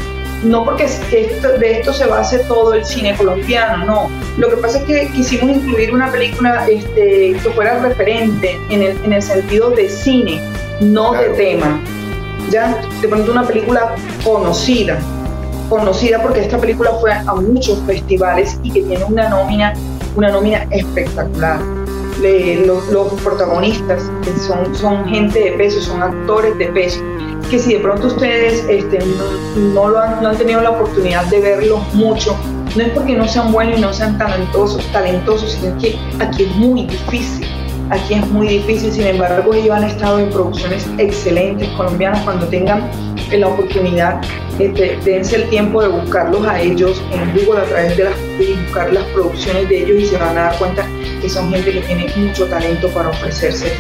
no 0.44 0.64
porque 0.64 0.86
de 0.86 1.72
esto 1.72 1.92
se 1.92 2.06
base 2.06 2.40
todo 2.40 2.76
el 2.76 2.86
cine 2.86 3.16
colombiano, 3.16 3.84
no. 3.84 4.12
Lo 4.38 4.50
que 4.50 4.58
pasa 4.58 4.78
es 4.80 4.84
que 4.84 5.08
quisimos 5.12 5.58
incluir 5.58 5.92
una 5.92 6.12
película 6.12 6.68
este, 6.70 7.34
que 7.42 7.50
fuera 7.56 7.80
referente 7.80 8.60
en 8.70 8.84
el, 8.84 8.98
en 9.04 9.14
el 9.14 9.22
sentido 9.24 9.72
de 9.72 9.90
cine, 9.90 10.40
no 10.82 11.14
de 11.14 11.30
tema 11.30 11.82
ya 12.50 12.82
de 13.02 13.08
pronto 13.08 13.32
una 13.32 13.44
película 13.44 13.96
conocida, 14.24 15.00
conocida 15.70 16.22
porque 16.22 16.42
esta 16.42 16.58
película 16.58 16.92
fue 17.00 17.12
a 17.12 17.34
muchos 17.36 17.80
festivales 17.86 18.60
y 18.64 18.72
que 18.72 18.82
tiene 18.84 19.04
una 19.06 19.30
nómina, 19.30 19.74
una 20.16 20.30
espectacular. 20.72 21.60
los, 22.22 23.14
protagonistas 23.24 24.10
son, 24.48 24.76
son 24.76 25.06
gente 25.08 25.40
de 25.40 25.52
peso, 25.52 25.82
son 25.82 26.02
actores 26.02 26.58
de 26.58 26.68
peso, 26.68 27.00
que 27.50 27.60
si 27.60 27.74
de 27.74 27.80
pronto 27.80 28.08
ustedes 28.08 28.66
este, 28.70 29.00
no, 29.74 29.90
lo 29.90 30.00
han, 30.00 30.22
no 30.22 30.30
han 30.30 30.38
tenido 30.38 30.62
la 30.62 30.72
oportunidad 30.72 31.26
de 31.26 31.42
verlos 31.42 31.82
mucho, 31.94 32.36
no 32.76 32.84
es 32.84 32.90
porque 32.90 33.16
no 33.16 33.28
sean 33.28 33.52
buenos 33.52 33.78
y 33.78 33.82
no 33.82 33.94
sean 33.94 34.18
talentosos, 34.18 34.86
talentosos, 34.92 35.52
sino 35.52 35.78
que 35.78 35.98
aquí 36.20 36.44
es 36.44 36.56
muy 36.56 36.86
difícil 36.86 37.55
Aquí 37.92 38.16
es 38.16 38.28
muy 38.32 38.48
difícil, 38.48 38.92
sin 38.92 39.06
embargo, 39.06 39.54
ellos 39.54 39.70
han 39.76 39.84
estado 39.84 40.18
en 40.20 40.30
producciones 40.32 40.88
excelentes 40.98 41.68
colombianas. 41.70 42.24
Cuando 42.24 42.48
tengan 42.48 42.90
la 43.32 43.48
oportunidad, 43.48 44.22
este, 44.58 44.98
dense 45.06 45.36
el 45.36 45.50
tiempo 45.50 45.84
de 45.84 45.90
buscarlos 45.90 46.46
a 46.48 46.60
ellos 46.60 47.00
en 47.12 47.32
Google 47.36 47.62
a 47.62 47.66
través 47.66 47.98
de 47.98 48.06
las 48.06 48.16
y 48.40 48.54
buscar 48.54 48.92
las 48.92 49.04
producciones 49.06 49.70
de 49.70 49.84
ellos 49.84 50.02
y 50.02 50.06
se 50.08 50.18
van 50.18 50.38
a 50.38 50.42
dar 50.42 50.58
cuenta 50.58 50.88
que 51.22 51.30
son 51.30 51.52
gente 51.52 51.74
que 51.74 51.82
tiene 51.82 52.12
mucho 52.18 52.48
talento 52.48 52.90
para 52.90 53.10
ofrecerse. 53.10 53.72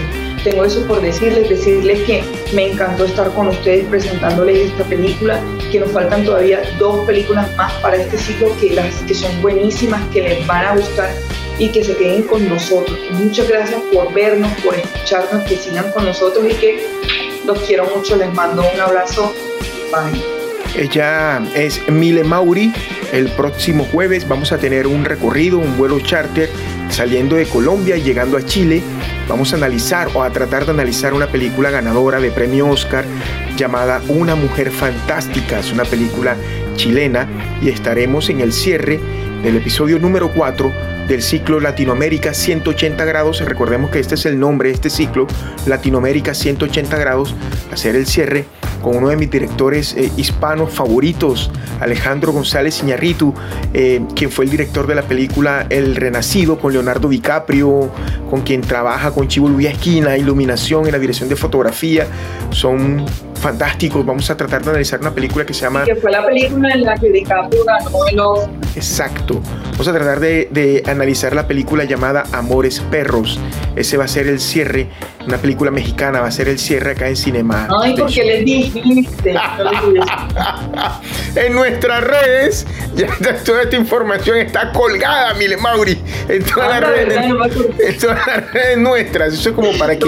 Tengo 0.43 0.63
eso 0.65 0.85
por 0.85 1.01
decirles, 1.01 1.49
decirles 1.49 1.99
que 2.03 2.23
me 2.53 2.71
encantó 2.71 3.05
estar 3.05 3.31
con 3.31 3.47
ustedes 3.47 3.85
presentándoles 3.85 4.69
esta 4.69 4.83
película, 4.83 5.39
que 5.71 5.79
nos 5.79 5.89
faltan 5.91 6.23
todavía 6.23 6.61
dos 6.77 7.03
películas 7.05 7.47
más 7.57 7.73
para 7.81 7.97
este 7.97 8.17
ciclo 8.19 8.49
que, 8.61 8.75
las, 8.75 8.93
que 9.07 9.15
son 9.15 9.41
buenísimas, 9.41 10.01
que 10.13 10.21
les 10.21 10.45
van 10.45 10.65
a 10.65 10.75
gustar 10.75 11.09
y 11.57 11.69
que 11.69 11.83
se 11.83 11.95
queden 11.95 12.23
con 12.23 12.47
nosotros. 12.47 12.97
Muchas 13.11 13.47
gracias 13.47 13.81
por 13.93 14.13
vernos, 14.13 14.51
por 14.63 14.75
escucharnos, 14.75 15.43
que 15.47 15.57
sigan 15.57 15.91
con 15.91 16.05
nosotros 16.05 16.45
y 16.49 16.53
que 16.55 16.87
los 17.45 17.59
quiero 17.59 17.85
mucho. 17.95 18.15
Les 18.15 18.33
mando 18.33 18.63
un 18.73 18.79
abrazo. 18.79 19.33
Bye. 19.91 20.21
Ella 20.77 21.41
es 21.55 21.81
Mile 21.89 22.23
Mauri. 22.23 22.73
El 23.13 23.29
próximo 23.29 23.85
jueves 23.85 24.27
vamos 24.27 24.51
a 24.51 24.57
tener 24.57 24.87
un 24.87 25.05
recorrido, 25.05 25.57
un 25.57 25.77
vuelo 25.77 25.99
charter 26.01 26.49
saliendo 26.89 27.37
de 27.37 27.45
Colombia 27.45 27.95
y 27.95 28.01
llegando 28.01 28.37
a 28.37 28.43
Chile. 28.43 28.81
Vamos 29.29 29.53
a 29.53 29.55
analizar 29.55 30.09
o 30.13 30.21
a 30.21 30.29
tratar 30.31 30.65
de 30.65 30.71
analizar 30.71 31.13
una 31.13 31.27
película 31.27 31.71
ganadora 31.71 32.19
de 32.19 32.29
premio 32.31 32.67
Oscar 32.67 33.05
llamada 33.55 34.01
Una 34.09 34.35
mujer 34.35 34.69
fantástica. 34.69 35.59
Es 35.59 35.71
una 35.71 35.85
película 35.85 36.35
chilena 36.75 37.27
y 37.61 37.69
estaremos 37.69 38.29
en 38.29 38.41
el 38.41 38.51
cierre 38.51 38.99
del 39.45 39.57
episodio 39.57 39.99
número 39.99 40.31
4 40.33 40.71
del 41.07 41.21
ciclo 41.21 41.59
Latinoamérica 41.59 42.33
180 42.33 43.05
grados. 43.05 43.45
Recordemos 43.45 43.91
que 43.91 43.99
este 43.99 44.15
es 44.15 44.25
el 44.25 44.39
nombre 44.39 44.69
de 44.69 44.75
este 44.75 44.89
ciclo, 44.89 45.27
Latinoamérica 45.67 46.33
180 46.33 46.97
grados, 46.97 47.35
hacer 47.71 47.95
el 47.95 48.07
cierre 48.07 48.45
con 48.81 48.97
uno 48.97 49.09
de 49.09 49.17
mis 49.17 49.29
directores 49.29 49.93
eh, 49.93 50.11
hispanos 50.17 50.73
favoritos, 50.73 51.51
Alejandro 51.79 52.31
González 52.31 52.81
Iñarritu, 52.81 53.35
eh, 53.75 54.01
quien 54.15 54.31
fue 54.31 54.45
el 54.45 54.51
director 54.51 54.87
de 54.87 54.95
la 54.95 55.03
película 55.03 55.67
El 55.69 55.95
Renacido 55.95 56.57
con 56.57 56.73
Leonardo 56.73 57.07
DiCaprio, 57.07 57.91
con 58.31 58.41
quien 58.41 58.61
trabaja 58.61 59.11
con 59.11 59.27
Chivo 59.27 59.47
Luis 59.47 59.67
Esquina, 59.67 60.17
iluminación 60.17 60.87
en 60.87 60.91
la 60.91 60.99
dirección 60.99 61.29
de 61.29 61.35
fotografía. 61.35 62.07
Son 62.49 63.05
fantásticos. 63.45 64.03
Vamos 64.03 64.27
a 64.31 64.35
tratar 64.35 64.63
de 64.63 64.71
analizar 64.71 64.99
una 64.99 65.13
película 65.13 65.45
que 65.45 65.53
se 65.53 65.61
llama. 65.61 65.83
Que 65.83 65.95
fue 65.95 66.11
la 66.11 66.25
película 66.25 66.73
en 66.73 66.81
la 66.81 66.95
que 66.95 67.11
DiCaprio 67.11 67.63
ganó 67.63 68.07
el 68.07 68.19
Oscar. 68.19 68.49
Exacto. 68.75 69.41
Vamos 69.73 69.87
a 69.87 69.93
tratar 69.93 70.19
de, 70.19 70.47
de, 70.49 70.81
analizar 70.87 71.35
la 71.35 71.45
película 71.45 71.83
llamada 71.83 72.23
Amores 72.31 72.79
Perros. 72.79 73.39
Ese 73.75 73.97
va 73.97 74.05
a 74.05 74.07
ser 74.07 74.25
el 74.27 74.39
cierre. 74.39 74.89
Una 75.27 75.37
película 75.37 75.71
mexicana 75.71 76.21
va 76.21 76.27
a 76.27 76.31
ser 76.31 76.47
el 76.47 76.59
cierre 76.59 76.91
acá 76.91 77.07
en 77.07 77.15
Cinema. 77.15 77.67
Ay, 77.81 77.95
porque 77.97 78.23
les 78.25 78.45
dijiste. 78.45 79.35
en 81.35 81.53
nuestras 81.53 82.03
redes, 82.03 82.67
ya 82.95 83.07
toda 83.43 83.63
esta 83.63 83.75
información 83.75 84.37
está 84.37 84.71
colgada, 84.71 85.33
Mile 85.33 85.57
Mauri. 85.57 85.97
En 86.29 86.43
todas, 86.43 86.79
las 86.81 86.89
redes, 86.89 87.17
en 87.79 87.97
todas 87.99 88.27
las 88.27 88.53
redes 88.53 88.77
nuestras. 88.77 89.33
Eso 89.33 89.49
es 89.49 89.55
como 89.55 89.71
para 89.77 89.97
que. 89.97 90.05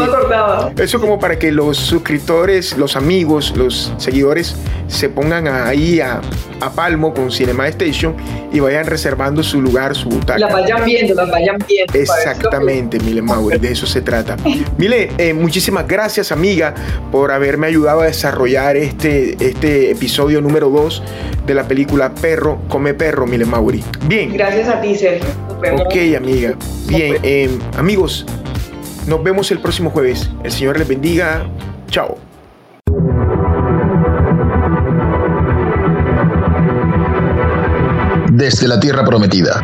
Eso 0.77 0.99
como 0.99 1.19
para 1.19 1.39
que 1.39 1.51
los 1.51 1.77
suscriptores, 1.77 2.77
los 2.77 2.95
amigos 2.95 3.53
los 3.55 3.93
seguidores 3.97 4.55
se 4.87 5.09
pongan 5.09 5.47
ahí 5.47 5.99
a, 5.99 6.21
a 6.61 6.69
palmo 6.71 7.13
con 7.13 7.31
Cinema 7.31 7.67
Station 7.67 8.15
y 8.51 8.59
vayan 8.59 8.85
reservando 8.85 9.43
su 9.43 9.61
lugar, 9.61 9.95
su 9.95 10.09
butaca. 10.09 10.39
La 10.39 10.47
vayan 10.47 10.85
viendo, 10.85 11.13
la 11.13 11.25
vayan 11.25 11.57
viendo. 11.67 11.93
Exactamente, 11.93 12.99
Mile 12.99 13.21
Mauri, 13.21 13.57
de 13.57 13.71
eso 13.71 13.85
se 13.85 14.01
trata. 14.01 14.37
Mile, 14.77 15.06
eh, 15.17 15.33
muchísimas 15.33 15.87
gracias, 15.87 16.31
amiga, 16.31 16.73
por 17.11 17.31
haberme 17.31 17.67
ayudado 17.67 18.01
a 18.01 18.05
desarrollar 18.05 18.77
este, 18.77 19.35
este 19.39 19.91
episodio 19.91 20.41
número 20.41 20.69
2 20.69 21.03
de 21.45 21.53
la 21.53 21.67
película 21.67 22.13
Perro 22.13 22.59
come 22.67 22.93
perro, 22.93 23.25
Mile 23.25 23.45
Mauri. 23.45 23.83
Bien. 24.05 24.33
Gracias 24.33 24.67
a 24.69 24.81
ti, 24.81 24.95
Sergio. 24.95 25.27
Ok, 25.73 25.95
amiga. 26.15 26.55
Bien, 26.87 27.17
eh, 27.23 27.49
amigos, 27.77 28.25
nos 29.07 29.23
vemos 29.23 29.51
el 29.51 29.59
próximo 29.59 29.89
jueves. 29.89 30.29
El 30.43 30.51
Señor 30.51 30.77
les 30.77 30.87
bendiga. 30.87 31.49
Chao. 31.89 32.17
Desde 38.31 38.67
la 38.67 38.79
Tierra 38.79 39.03
Prometida, 39.03 39.63